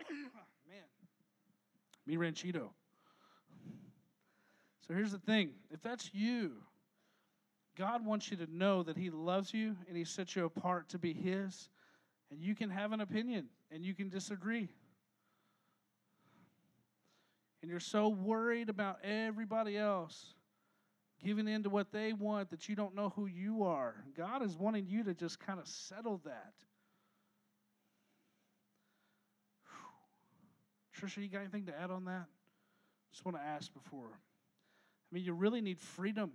Man, 0.10 0.82
mi 2.06 2.16
ranchito. 2.16 2.72
So 4.86 4.94
here's 4.94 5.12
the 5.12 5.18
thing 5.18 5.50
if 5.70 5.82
that's 5.82 6.10
you, 6.12 6.52
God 7.76 8.04
wants 8.04 8.30
you 8.30 8.36
to 8.36 8.46
know 8.54 8.82
that 8.82 8.96
He 8.96 9.10
loves 9.10 9.52
you 9.54 9.76
and 9.88 9.96
He 9.96 10.04
set 10.04 10.36
you 10.36 10.44
apart 10.44 10.88
to 10.90 10.98
be 10.98 11.12
His, 11.12 11.70
and 12.30 12.40
you 12.42 12.54
can 12.54 12.70
have 12.70 12.92
an 12.92 13.00
opinion 13.00 13.46
and 13.70 13.84
you 13.84 13.94
can 13.94 14.08
disagree. 14.08 14.68
And 17.62 17.70
you're 17.70 17.80
so 17.80 18.08
worried 18.08 18.68
about 18.68 18.98
everybody 19.02 19.76
else 19.76 20.35
giving 21.24 21.48
in 21.48 21.62
to 21.62 21.70
what 21.70 21.92
they 21.92 22.12
want 22.12 22.50
that 22.50 22.68
you 22.68 22.76
don't 22.76 22.94
know 22.94 23.12
who 23.16 23.26
you 23.26 23.64
are. 23.64 23.94
God 24.16 24.42
is 24.42 24.56
wanting 24.56 24.86
you 24.86 25.04
to 25.04 25.14
just 25.14 25.40
kind 25.40 25.58
of 25.58 25.66
settle 25.66 26.20
that. 26.24 26.52
Trisha, 30.98 31.18
you 31.22 31.28
got 31.28 31.40
anything 31.40 31.66
to 31.66 31.78
add 31.78 31.90
on 31.90 32.06
that? 32.06 32.26
Just 33.12 33.24
want 33.24 33.36
to 33.36 33.42
ask 33.42 33.72
before. 33.72 34.08
I 34.10 35.14
mean, 35.14 35.24
you 35.24 35.32
really 35.32 35.60
need 35.60 35.78
freedom. 35.78 36.32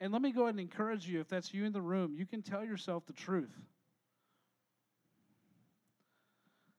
And 0.00 0.12
let 0.12 0.22
me 0.22 0.30
go 0.30 0.42
ahead 0.42 0.54
and 0.54 0.60
encourage 0.60 1.08
you 1.08 1.20
if 1.20 1.28
that's 1.28 1.52
you 1.52 1.64
in 1.64 1.72
the 1.72 1.80
room, 1.80 2.14
you 2.16 2.24
can 2.24 2.42
tell 2.42 2.64
yourself 2.64 3.04
the 3.06 3.12
truth. 3.12 3.50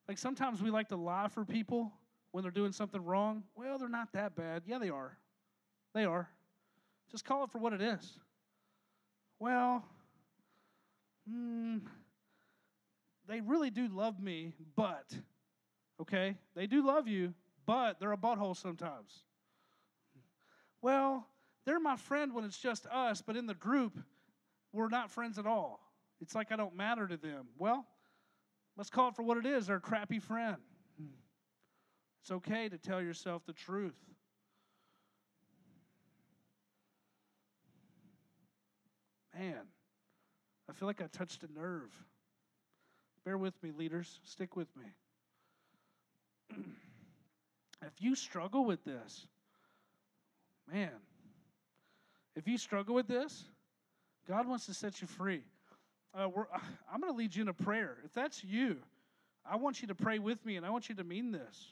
Like 0.09 0.17
sometimes 0.17 0.59
we 0.59 0.71
like 0.71 0.89
to 0.89 0.95
lie 0.95 1.27
for 1.27 1.45
people 1.45 1.93
when 2.31 2.41
they're 2.41 2.49
doing 2.49 2.71
something 2.71 3.05
wrong. 3.05 3.43
Well, 3.55 3.77
they're 3.77 3.87
not 3.87 4.11
that 4.13 4.35
bad. 4.35 4.63
Yeah, 4.65 4.79
they 4.79 4.89
are. 4.89 5.15
They 5.93 6.03
are. 6.03 6.27
Just 7.11 7.25
call 7.25 7.43
it 7.43 7.51
for 7.51 7.59
what 7.59 7.73
it 7.73 7.81
is. 7.81 8.17
Well, 9.37 9.85
hmm, 11.29 11.77
they 13.27 13.39
really 13.41 13.69
do 13.69 13.87
love 13.87 14.19
me, 14.19 14.55
but, 14.75 15.05
okay, 16.01 16.37
they 16.55 16.65
do 16.65 16.83
love 16.83 17.07
you, 17.07 17.35
but 17.67 17.99
they're 17.99 18.11
a 18.11 18.17
butthole 18.17 18.57
sometimes. 18.57 19.13
Well, 20.81 21.27
they're 21.65 21.79
my 21.79 21.97
friend 21.97 22.33
when 22.33 22.45
it's 22.45 22.57
just 22.57 22.87
us, 22.87 23.21
but 23.21 23.37
in 23.37 23.45
the 23.45 23.53
group, 23.53 23.95
we're 24.73 24.89
not 24.89 25.11
friends 25.11 25.37
at 25.37 25.45
all. 25.45 25.79
It's 26.19 26.33
like 26.33 26.51
I 26.51 26.55
don't 26.55 26.75
matter 26.75 27.07
to 27.07 27.15
them. 27.15 27.49
Well, 27.59 27.85
Let's 28.79 28.89
call 28.89 29.09
it 29.09 29.15
for 29.17 29.23
what 29.23 29.37
it 29.37 29.45
is, 29.45 29.69
our 29.69 29.81
crappy 29.81 30.19
friend. 30.19 30.55
It's 32.21 32.31
okay 32.31 32.69
to 32.69 32.77
tell 32.77 33.01
yourself 33.01 33.45
the 33.45 33.51
truth. 33.51 33.97
Man, 39.37 39.67
I 40.69 40.71
feel 40.71 40.87
like 40.87 41.01
I 41.01 41.07
touched 41.07 41.43
a 41.43 41.51
nerve. 41.59 41.91
Bear 43.25 43.37
with 43.37 43.61
me, 43.61 43.71
leaders. 43.77 44.21
Stick 44.23 44.55
with 44.55 44.69
me. 44.77 44.85
if 47.85 47.93
you 47.99 48.15
struggle 48.15 48.63
with 48.63 48.85
this, 48.85 49.27
man, 50.71 50.91
if 52.37 52.47
you 52.47 52.57
struggle 52.57 52.95
with 52.95 53.09
this, 53.09 53.43
God 54.25 54.47
wants 54.47 54.67
to 54.67 54.73
set 54.73 55.01
you 55.01 55.07
free. 55.07 55.43
Uh, 56.17 56.27
I'm 56.93 57.01
going 57.01 57.11
to 57.13 57.17
lead 57.17 57.35
you 57.35 57.43
in 57.43 57.47
a 57.49 57.53
prayer. 57.53 57.97
If 58.03 58.13
that's 58.13 58.43
you, 58.43 58.77
I 59.45 59.55
want 59.55 59.81
you 59.81 59.87
to 59.87 59.95
pray 59.95 60.19
with 60.19 60.45
me 60.45 60.57
and 60.57 60.65
I 60.65 60.69
want 60.69 60.89
you 60.89 60.95
to 60.95 61.03
mean 61.03 61.31
this. 61.31 61.67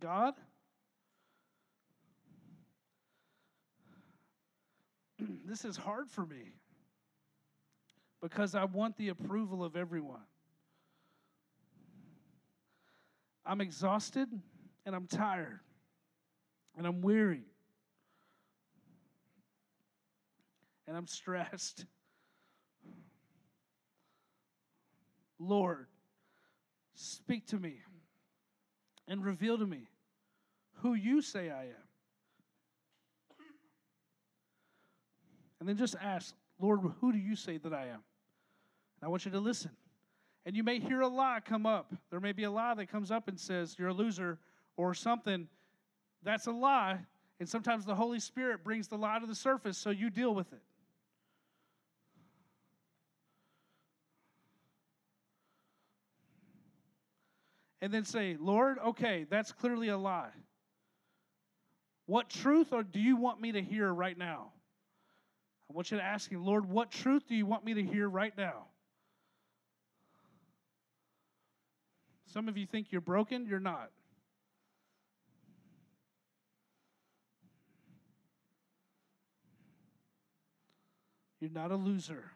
God, 0.00 0.34
this 5.46 5.64
is 5.64 5.76
hard 5.76 6.10
for 6.10 6.26
me 6.26 6.52
because 8.20 8.54
I 8.54 8.64
want 8.64 8.96
the 8.98 9.08
approval 9.08 9.64
of 9.64 9.76
everyone. 9.76 10.20
I'm 13.44 13.60
exhausted 13.60 14.28
and 14.84 14.94
I'm 14.94 15.06
tired 15.06 15.60
and 16.76 16.86
I'm 16.86 17.00
weary 17.00 17.44
and 20.86 20.96
I'm 20.96 21.06
stressed. 21.06 21.84
Lord, 25.38 25.86
speak 26.94 27.46
to 27.48 27.58
me 27.58 27.80
and 29.08 29.24
reveal 29.24 29.58
to 29.58 29.66
me 29.66 29.88
who 30.80 30.94
you 30.94 31.22
say 31.22 31.50
I 31.50 31.64
am. 31.64 31.86
And 35.60 35.68
then 35.68 35.76
just 35.76 35.96
ask, 36.00 36.34
Lord, 36.60 36.80
who 37.00 37.12
do 37.12 37.18
you 37.18 37.34
say 37.36 37.58
that 37.58 37.72
I 37.72 37.86
am? 37.86 38.02
And 39.00 39.04
I 39.04 39.08
want 39.08 39.24
you 39.24 39.30
to 39.32 39.40
listen. 39.40 39.70
And 40.44 40.54
you 40.54 40.62
may 40.62 40.78
hear 40.78 41.00
a 41.00 41.08
lie 41.08 41.40
come 41.44 41.66
up. 41.66 41.92
There 42.10 42.20
may 42.20 42.32
be 42.32 42.44
a 42.44 42.50
lie 42.50 42.74
that 42.74 42.90
comes 42.90 43.10
up 43.10 43.28
and 43.28 43.38
says, 43.38 43.76
You're 43.78 43.88
a 43.88 43.94
loser 43.94 44.38
or 44.76 44.94
something. 44.94 45.48
That's 46.22 46.46
a 46.46 46.52
lie. 46.52 46.98
And 47.40 47.48
sometimes 47.48 47.84
the 47.84 47.94
Holy 47.94 48.20
Spirit 48.20 48.64
brings 48.64 48.88
the 48.88 48.96
lie 48.96 49.18
to 49.18 49.26
the 49.26 49.34
surface, 49.34 49.76
so 49.76 49.90
you 49.90 50.08
deal 50.08 50.34
with 50.34 50.52
it. 50.52 50.62
And 57.86 57.94
then 57.94 58.04
say, 58.04 58.36
Lord, 58.40 58.80
okay, 58.84 59.26
that's 59.30 59.52
clearly 59.52 59.90
a 59.90 59.96
lie. 59.96 60.32
What 62.06 62.28
truth 62.28 62.72
or 62.72 62.82
do 62.82 62.98
you 62.98 63.16
want 63.16 63.40
me 63.40 63.52
to 63.52 63.62
hear 63.62 63.94
right 63.94 64.18
now? 64.18 64.50
I 65.70 65.72
want 65.72 65.92
you 65.92 65.98
to 65.98 66.02
ask 66.02 66.28
him, 66.28 66.44
Lord, 66.44 66.68
what 66.68 66.90
truth 66.90 67.28
do 67.28 67.36
you 67.36 67.46
want 67.46 67.64
me 67.64 67.74
to 67.74 67.84
hear 67.84 68.08
right 68.08 68.36
now? 68.36 68.64
Some 72.32 72.48
of 72.48 72.56
you 72.56 72.66
think 72.66 72.90
you're 72.90 73.00
broken, 73.00 73.46
you're 73.46 73.60
not. 73.60 73.92
You're 81.38 81.52
not 81.52 81.70
a 81.70 81.76
loser. 81.76 82.32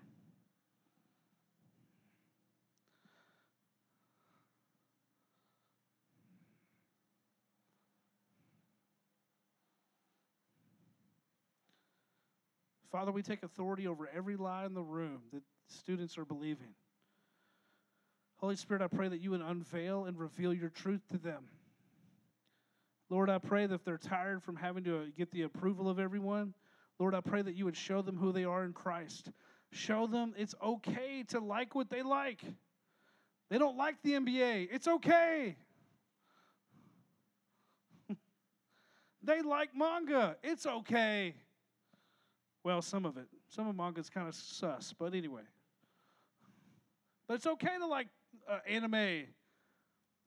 Father, 12.90 13.12
we 13.12 13.22
take 13.22 13.42
authority 13.42 13.86
over 13.86 14.08
every 14.14 14.36
lie 14.36 14.66
in 14.66 14.74
the 14.74 14.82
room 14.82 15.20
that 15.32 15.42
students 15.68 16.18
are 16.18 16.24
believing. 16.24 16.74
Holy 18.38 18.56
Spirit, 18.56 18.82
I 18.82 18.88
pray 18.88 19.08
that 19.08 19.20
you 19.20 19.30
would 19.30 19.42
unveil 19.42 20.06
and 20.06 20.18
reveal 20.18 20.52
your 20.52 20.70
truth 20.70 21.02
to 21.12 21.18
them. 21.18 21.44
Lord, 23.08 23.30
I 23.30 23.38
pray 23.38 23.66
that 23.66 23.74
if 23.74 23.84
they're 23.84 23.98
tired 23.98 24.42
from 24.42 24.56
having 24.56 24.84
to 24.84 24.98
uh, 24.98 25.04
get 25.16 25.30
the 25.30 25.42
approval 25.42 25.88
of 25.88 25.98
everyone, 25.98 26.54
Lord, 26.98 27.14
I 27.14 27.20
pray 27.20 27.42
that 27.42 27.54
you 27.54 27.64
would 27.64 27.76
show 27.76 28.02
them 28.02 28.16
who 28.16 28.32
they 28.32 28.44
are 28.44 28.64
in 28.64 28.72
Christ. 28.72 29.30
Show 29.72 30.06
them 30.06 30.34
it's 30.36 30.54
okay 30.62 31.24
to 31.28 31.40
like 31.40 31.74
what 31.74 31.90
they 31.90 32.02
like. 32.02 32.40
They 33.50 33.58
don't 33.58 33.76
like 33.76 33.96
the 34.02 34.12
NBA. 34.12 34.68
It's 34.72 34.88
okay. 34.88 35.56
they 39.22 39.42
like 39.42 39.76
manga. 39.76 40.36
It's 40.42 40.66
okay. 40.66 41.34
Well, 42.62 42.82
some 42.82 43.06
of 43.06 43.16
it. 43.16 43.26
Some 43.48 43.68
of 43.68 43.76
manga's 43.76 44.10
kind 44.10 44.28
of 44.28 44.34
sus, 44.34 44.94
but 44.98 45.14
anyway. 45.14 45.42
But 47.26 47.34
it's 47.34 47.46
okay 47.46 47.78
to 47.78 47.86
like 47.86 48.08
uh, 48.48 48.58
anime. 48.68 49.26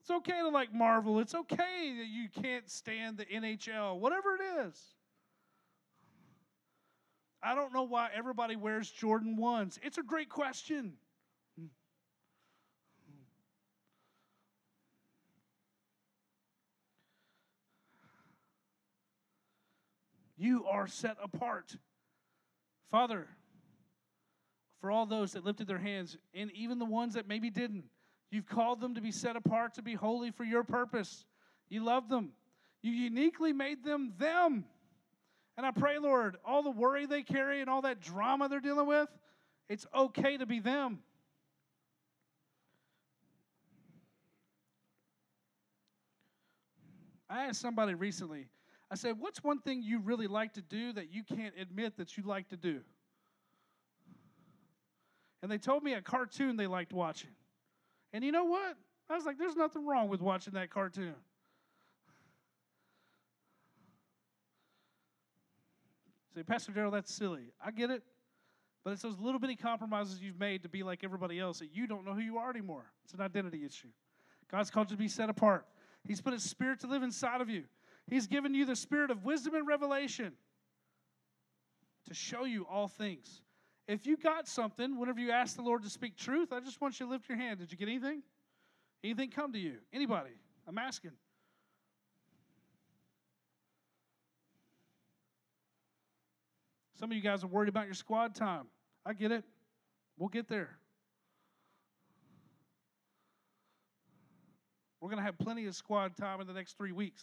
It's 0.02 0.10
okay 0.10 0.39
to 0.39 0.50
like 0.50 0.74
Marvel. 0.74 1.19
It's 1.19 1.36
okay 1.36 1.96
that 1.98 2.08
you 2.08 2.28
can't 2.30 2.69
stand 2.69 3.17
the 3.17 3.26
NHL, 3.26 4.00
whatever 4.00 4.36
it 4.36 4.67
is. 4.67 4.78
I 7.41 7.56
don't 7.56 7.74
know 7.74 7.84
why 7.84 8.10
everybody 8.15 8.56
wears 8.56 8.89
Jordan 8.89 9.38
1s. 9.38 9.78
It's 9.84 9.98
a 9.98 10.04
great 10.04 10.30
question. 10.30 10.93
You 20.38 20.65
are 20.65 20.88
set 20.88 21.17
apart. 21.22 21.78
Father, 22.93 23.25
for 24.79 24.91
all 24.91 25.08
those 25.08 25.32
that 25.32 25.43
lifted 25.43 25.65
their 25.65 25.79
hands, 25.79 26.15
and 26.36 26.51
even 26.51 26.77
the 26.77 26.86
ones 26.86 27.15
that 27.15 27.27
maybe 27.27 27.49
didn't, 27.49 27.86
you've 28.29 28.45
called 28.45 28.79
them 28.79 28.93
to 28.93 29.01
be 29.01 29.12
set 29.12 29.36
apart, 29.36 29.73
to 29.73 29.82
be 29.82 29.95
holy 29.95 30.29
for 30.29 30.43
your 30.43 30.63
purpose. 30.63 31.25
You 31.69 31.84
love 31.84 32.08
them. 32.08 32.34
You 32.84 32.91
uniquely 32.91 33.51
made 33.51 33.84
them 33.84 34.13
them. 34.19 34.65
And 35.58 35.65
I 35.65 35.71
pray, 35.71 35.97
Lord, 35.97 36.38
all 36.45 36.62
the 36.62 36.69
worry 36.69 37.08
they 37.08 37.23
carry 37.23 37.62
and 37.62 37.69
all 37.69 37.82
that 37.82 37.99
drama 37.99 38.47
they're 38.47 38.60
dealing 38.60 38.86
with, 38.86 39.10
it's 39.69 39.88
okay 39.95 40.38
to 40.38 40.45
be 40.45 40.60
them. 40.60 40.99
I 47.27 47.45
asked 47.45 47.60
somebody 47.60 47.95
recently, 47.95 48.49
I 48.93 48.95
said, 48.95 49.19
What's 49.19 49.43
one 49.43 49.58
thing 49.58 49.82
you 49.82 49.97
really 49.97 50.27
like 50.27 50.53
to 50.53 50.62
do 50.62 50.93
that 50.93 51.12
you 51.12 51.23
can't 51.23 51.56
admit 51.60 51.97
that 51.97 52.15
you 52.15 52.21
like 52.21 52.49
to 52.49 52.56
do? 52.56 52.82
And 55.41 55.51
they 55.51 55.58
told 55.58 55.84
me 55.84 55.93
a 55.93 56.01
cartoon 56.01 56.58
they 56.58 56.67
liked 56.67 56.93
watching. 56.93 57.32
And 58.13 58.23
you 58.23 58.32
know 58.32 58.43
what? 58.43 58.77
I 59.10 59.15
was 59.15 59.25
like, 59.25 59.39
There's 59.39 59.56
nothing 59.56 59.84
wrong 59.88 60.10
with 60.10 60.21
watching 60.21 60.53
that 60.53 60.69
cartoon. 60.69 61.15
Say, 66.36 66.43
Pastor 66.43 66.71
Darrell, 66.71 66.91
that's 66.91 67.12
silly. 67.12 67.51
I 67.65 67.71
get 67.71 67.89
it. 67.89 68.03
But 68.84 68.93
it's 68.93 69.01
those 69.01 69.17
little 69.19 69.39
bitty 69.39 69.56
compromises 69.56 70.21
you've 70.21 70.39
made 70.39 70.62
to 70.62 70.69
be 70.69 70.84
like 70.84 71.03
everybody 71.03 71.39
else 71.39 71.58
that 71.60 71.73
you 71.73 71.88
don't 71.88 72.06
know 72.06 72.13
who 72.13 72.21
you 72.21 72.38
are 72.38 72.51
anymore. 72.51 72.86
It's 73.06 73.15
an 73.15 73.21
identity 73.21 73.65
issue. 73.65 73.88
God's 74.51 74.69
called 74.69 74.91
you 74.91 74.97
to 74.97 75.01
be 75.01 75.08
set 75.08 75.32
apart. 75.32 75.65
He's 76.08 76.21
put 76.21 76.34
His 76.34 76.43
Spirit 76.43 76.79
to 76.82 76.88
live 76.88 77.01
inside 77.01 77.41
of 77.41 77.49
you. 77.49 77.63
He's 78.08 78.28
given 78.28 78.54
you 78.54 78.66
the 78.66 78.76
spirit 78.76 79.12
of 79.12 79.24
wisdom 79.24 79.56
and 79.56 79.68
revelation 79.68 80.34
to 82.08 82.13
show 82.13 82.44
you 82.46 82.66
all 82.70 82.88
things. 82.88 83.42
If 83.88 84.06
you 84.06 84.18
got 84.18 84.48
something, 84.48 85.00
whenever 85.00 85.20
you 85.20 85.32
ask 85.32 85.56
the 85.56 85.62
Lord 85.62 85.84
to 85.84 85.89
speak 85.89 86.16
truth, 86.16 86.54
I 86.54 86.60
just 86.60 86.80
want 86.80 87.00
you 87.00 87.06
to 87.06 87.12
lift 87.12 87.28
your 87.28 87.38
hand. 87.38 87.60
Did 87.60 87.72
you 87.72 87.78
get 87.78 87.88
anything? 87.88 88.22
Anything 89.04 89.30
come 89.30 89.52
to 89.54 89.60
you? 89.60 89.76
Anybody? 89.92 90.32
I'm 90.68 90.78
asking. 90.78 91.12
Some 97.00 97.12
of 97.12 97.17
you 97.17 97.23
guys 97.23 97.44
are 97.44 97.48
worried 97.48 97.67
about 97.67 97.86
your 97.86 97.96
squad 97.96 98.36
time. 98.36 98.67
I 99.06 99.13
get 99.13 99.32
it. 99.32 99.44
We'll 100.17 100.30
get 100.30 100.48
there. 100.48 100.77
We're 105.02 105.10
going 105.10 105.19
to 105.19 105.25
have 105.25 105.38
plenty 105.38 105.65
of 105.65 105.75
squad 105.75 106.15
time 106.15 106.40
in 106.40 106.48
the 106.48 106.54
next 106.54 106.77
three 106.77 106.94
weeks. 106.94 107.21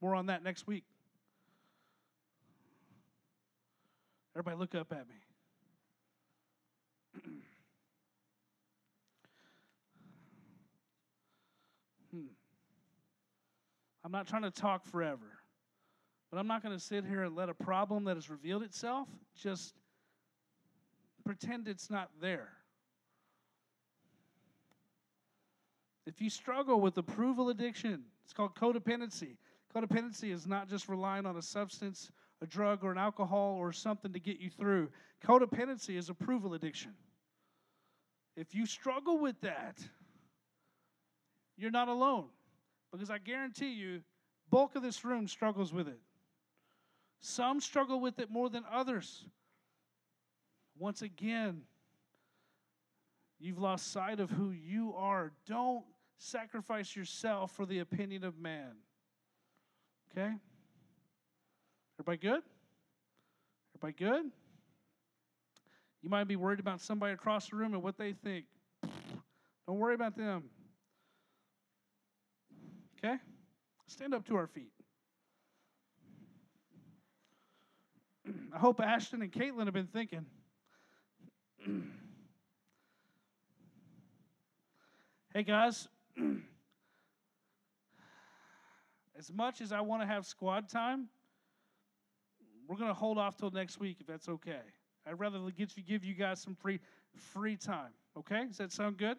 More 0.00 0.14
on 0.14 0.26
that 0.26 0.42
next 0.42 0.66
week. 0.66 0.84
Everybody, 4.34 4.56
look 4.56 4.74
up 4.74 4.92
at 4.92 5.06
me. 5.08 5.14
hmm. 12.12 12.26
I'm 14.04 14.12
not 14.12 14.26
trying 14.26 14.42
to 14.42 14.50
talk 14.50 14.86
forever, 14.86 15.40
but 16.30 16.38
I'm 16.38 16.46
not 16.46 16.62
going 16.62 16.74
to 16.74 16.82
sit 16.82 17.04
here 17.04 17.24
and 17.24 17.36
let 17.36 17.48
a 17.48 17.54
problem 17.54 18.04
that 18.04 18.16
has 18.16 18.30
revealed 18.30 18.62
itself 18.62 19.08
just 19.36 19.74
pretend 21.24 21.68
it's 21.68 21.90
not 21.90 22.08
there. 22.20 22.48
If 26.06 26.20
you 26.20 26.30
struggle 26.30 26.80
with 26.80 26.96
approval 26.96 27.50
addiction, 27.50 28.04
it's 28.24 28.32
called 28.32 28.54
codependency. 28.54 29.36
Codependency 29.74 30.32
is 30.32 30.46
not 30.46 30.68
just 30.68 30.88
relying 30.88 31.26
on 31.26 31.36
a 31.36 31.42
substance, 31.42 32.10
a 32.42 32.46
drug, 32.46 32.82
or 32.82 32.90
an 32.90 32.98
alcohol 32.98 33.56
or 33.58 33.72
something 33.72 34.12
to 34.12 34.18
get 34.18 34.40
you 34.40 34.50
through. 34.50 34.88
Codependency 35.24 35.96
is 35.96 36.08
approval 36.08 36.54
addiction. 36.54 36.92
If 38.36 38.54
you 38.54 38.66
struggle 38.66 39.18
with 39.18 39.40
that, 39.42 39.78
you're 41.56 41.70
not 41.70 41.88
alone. 41.88 42.26
Because 42.90 43.10
I 43.10 43.18
guarantee 43.18 43.72
you, 43.72 44.00
bulk 44.50 44.74
of 44.74 44.82
this 44.82 45.04
room 45.04 45.28
struggles 45.28 45.72
with 45.72 45.86
it. 45.86 46.00
Some 47.20 47.60
struggle 47.60 48.00
with 48.00 48.18
it 48.18 48.30
more 48.30 48.48
than 48.48 48.64
others. 48.70 49.24
Once 50.78 51.02
again, 51.02 51.62
you've 53.38 53.58
lost 53.58 53.92
sight 53.92 54.18
of 54.18 54.30
who 54.30 54.50
you 54.50 54.94
are. 54.96 55.32
Don't 55.46 55.84
sacrifice 56.16 56.96
yourself 56.96 57.52
for 57.52 57.66
the 57.66 57.80
opinion 57.80 58.24
of 58.24 58.38
man. 58.38 58.72
Okay? 60.10 60.32
Everybody 61.98 62.18
good? 62.18 62.42
Everybody 63.76 64.04
good? 64.04 64.30
You 66.02 66.08
might 66.08 66.24
be 66.24 66.36
worried 66.36 66.60
about 66.60 66.80
somebody 66.80 67.12
across 67.12 67.50
the 67.50 67.56
room 67.56 67.74
and 67.74 67.82
what 67.82 67.98
they 67.98 68.12
think. 68.12 68.46
Don't 69.66 69.78
worry 69.78 69.94
about 69.94 70.16
them. 70.16 70.44
Okay? 72.98 73.16
Stand 73.86 74.14
up 74.14 74.26
to 74.26 74.36
our 74.36 74.46
feet. 74.46 74.72
I 78.52 78.58
hope 78.58 78.80
Ashton 78.80 79.22
and 79.22 79.30
Caitlin 79.30 79.66
have 79.66 79.74
been 79.74 79.86
thinking. 79.86 80.26
hey, 85.34 85.42
guys. 85.42 85.88
as 89.20 89.30
much 89.30 89.60
as 89.60 89.70
I 89.70 89.82
want 89.82 90.00
to 90.00 90.06
have 90.06 90.24
squad 90.24 90.66
time, 90.66 91.06
we're 92.66 92.76
going 92.76 92.88
to 92.88 92.94
hold 92.94 93.18
off 93.18 93.36
till 93.36 93.50
next 93.50 93.78
week 93.78 93.98
if 94.00 94.06
that's 94.06 94.30
okay. 94.30 94.62
I'd 95.06 95.20
rather 95.20 95.38
get 95.50 95.76
you, 95.76 95.82
give 95.82 96.04
you 96.04 96.14
guys 96.14 96.40
some 96.40 96.54
free 96.54 96.80
free 97.14 97.56
time. 97.56 97.90
Okay? 98.16 98.46
Does 98.46 98.56
that 98.56 98.72
sound 98.72 98.96
good? 98.96 99.18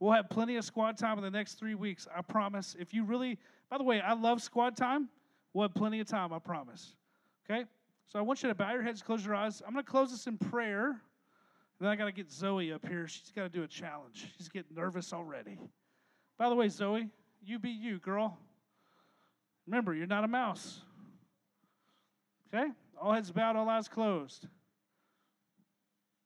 We'll 0.00 0.10
have 0.10 0.28
plenty 0.28 0.56
of 0.56 0.64
squad 0.64 0.98
time 0.98 1.18
in 1.18 1.24
the 1.24 1.30
next 1.30 1.54
three 1.54 1.76
weeks. 1.76 2.08
I 2.14 2.22
promise. 2.22 2.74
If 2.80 2.92
you 2.92 3.04
really, 3.04 3.38
by 3.70 3.78
the 3.78 3.84
way, 3.84 4.00
I 4.00 4.14
love 4.14 4.42
squad 4.42 4.76
time. 4.76 5.08
We'll 5.54 5.68
have 5.68 5.74
plenty 5.74 6.00
of 6.00 6.08
time. 6.08 6.32
I 6.32 6.40
promise. 6.40 6.96
Okay? 7.48 7.64
So 8.08 8.18
I 8.18 8.22
want 8.22 8.42
you 8.42 8.48
to 8.48 8.56
bow 8.56 8.72
your 8.72 8.82
heads, 8.82 9.02
close 9.02 9.24
your 9.24 9.36
eyes. 9.36 9.62
I'm 9.64 9.72
going 9.72 9.84
to 9.84 9.90
close 9.90 10.10
this 10.10 10.26
in 10.26 10.36
prayer. 10.36 10.88
And 10.88 10.96
then 11.80 11.90
I 11.90 11.94
got 11.94 12.06
to 12.06 12.12
get 12.12 12.28
Zoe 12.28 12.72
up 12.72 12.84
here. 12.88 13.06
She's 13.06 13.30
got 13.36 13.44
to 13.44 13.48
do 13.48 13.62
a 13.62 13.68
challenge. 13.68 14.26
She's 14.36 14.48
getting 14.48 14.74
nervous 14.74 15.12
already. 15.12 15.58
By 16.38 16.48
the 16.48 16.56
way, 16.56 16.68
Zoe, 16.68 17.08
you 17.44 17.60
be 17.60 17.70
you, 17.70 17.98
girl. 17.98 18.36
Remember, 19.66 19.94
you're 19.94 20.06
not 20.06 20.24
a 20.24 20.28
mouse. 20.28 20.80
Okay? 22.52 22.70
All 23.00 23.12
heads 23.12 23.30
bowed, 23.30 23.56
all 23.56 23.68
eyes 23.68 23.88
closed. 23.88 24.46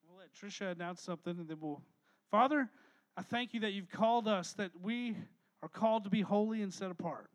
We'll 0.09 0.19
let 0.19 0.33
Trisha 0.35 0.73
announce 0.73 1.03
something 1.03 1.39
and 1.39 1.49
then 1.49 1.59
we'll. 1.61 1.83
Father, 2.31 2.69
I 3.17 3.23
thank 3.23 3.55
you 3.55 3.61
that 3.61 3.73
you've 3.73 3.91
called 3.91 4.29
us, 4.29 4.53
that 4.55 4.73
we 4.83 5.17
are 5.63 5.69
called 5.69 6.05
to 6.05 6.11
be 6.11 6.21
holy 6.21 6.63
and 6.63 6.73
set 6.73 6.91
apart. 6.91 7.31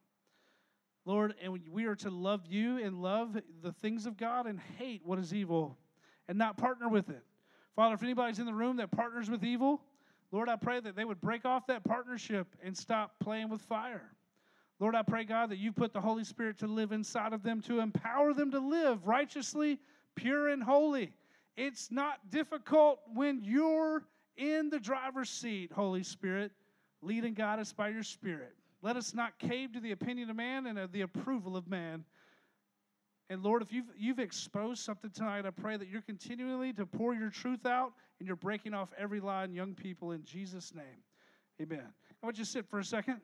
Lord, 1.06 1.34
and 1.42 1.60
we 1.72 1.86
are 1.86 1.96
to 1.96 2.12
love 2.12 2.42
you 2.48 2.78
and 2.78 3.02
love 3.02 3.36
the 3.64 3.72
things 3.72 4.06
of 4.06 4.18
God 4.18 4.46
and 4.46 4.60
hate 4.78 5.02
what 5.04 5.18
is 5.18 5.34
evil 5.34 5.78
and 6.28 6.38
not 6.38 6.58
partner 6.58 6.88
with 6.88 7.10
it. 7.10 7.24
Father, 7.76 7.96
if 7.96 8.04
anybody's 8.04 8.40
in 8.40 8.46
the 8.46 8.54
room 8.54 8.78
that 8.78 8.92
partners 8.92 9.30
with 9.30 9.44
evil, 9.44 9.82
Lord, 10.32 10.50
I 10.50 10.56
pray 10.56 10.80
that 10.80 10.96
they 10.96 11.04
would 11.04 11.20
break 11.20 11.46
off 11.46 11.68
that 11.68 11.84
partnership 11.84 12.48
and 12.64 12.78
stop 12.78 13.16
playing 13.20 13.50
with 13.50 13.62
fire. 13.62 14.12
Lord, 14.82 14.96
I 14.96 15.04
pray, 15.04 15.26
God, 15.26 15.52
that 15.52 15.60
you 15.60 15.72
put 15.72 15.94
the 15.94 16.02
Holy 16.02 16.24
Spirit 16.24 16.58
to 16.58 16.68
live 16.68 16.92
inside 16.92 17.34
of 17.34 17.44
them 17.44 17.62
to 17.62 17.80
empower 17.80 18.34
them 18.34 18.50
to 18.50 18.60
live 18.60 19.06
righteously, 19.06 19.78
pure, 20.16 20.50
and 20.50 20.64
holy. 20.64 21.14
It's 21.56 21.92
not 21.92 22.32
difficult 22.32 23.00
when 23.14 23.44
you're 23.44 24.04
in 24.38 24.72
the 24.72 24.80
driver's 24.80 25.30
seat, 25.30 25.72
Holy 25.72 26.02
Spirit. 26.02 26.52
Lead 27.04 27.26
and 27.26 27.36
guide 27.36 27.60
us 27.60 27.72
by 27.72 27.90
your 27.90 28.02
Spirit. 28.02 28.56
Let 28.82 28.98
us 28.98 29.14
not 29.14 29.38
cave 29.38 29.72
to 29.74 29.80
the 29.80 29.92
opinion 29.92 30.32
of 30.32 30.36
man 30.36 30.66
and 30.66 30.92
the 30.92 31.02
approval 31.02 31.56
of 31.56 31.68
man. 31.68 32.04
And 33.30 33.44
Lord, 33.44 33.62
if 33.62 33.72
you've, 33.72 33.86
you've 33.96 34.18
exposed 34.18 34.84
something 34.84 35.12
tonight, 35.12 35.46
I 35.46 35.52
pray 35.52 35.78
that 35.78 35.90
you're 35.90 36.02
continually 36.02 36.74
to 36.74 36.88
pour 36.88 37.14
your 37.14 37.30
truth 37.30 37.68
out 37.68 37.94
and 38.18 38.26
you're 38.26 38.36
breaking 38.36 38.74
off 38.74 38.90
every 38.98 39.20
lie 39.20 39.44
in 39.44 39.54
young 39.54 39.76
people 39.76 40.12
in 40.12 40.24
Jesus' 40.26 40.74
name. 40.74 41.04
Amen. 41.62 41.86
I 41.86 42.26
want 42.26 42.40
you 42.40 42.46
to 42.46 42.50
sit 42.50 42.68
for 42.68 42.80
a 42.80 42.84
second. 42.84 43.22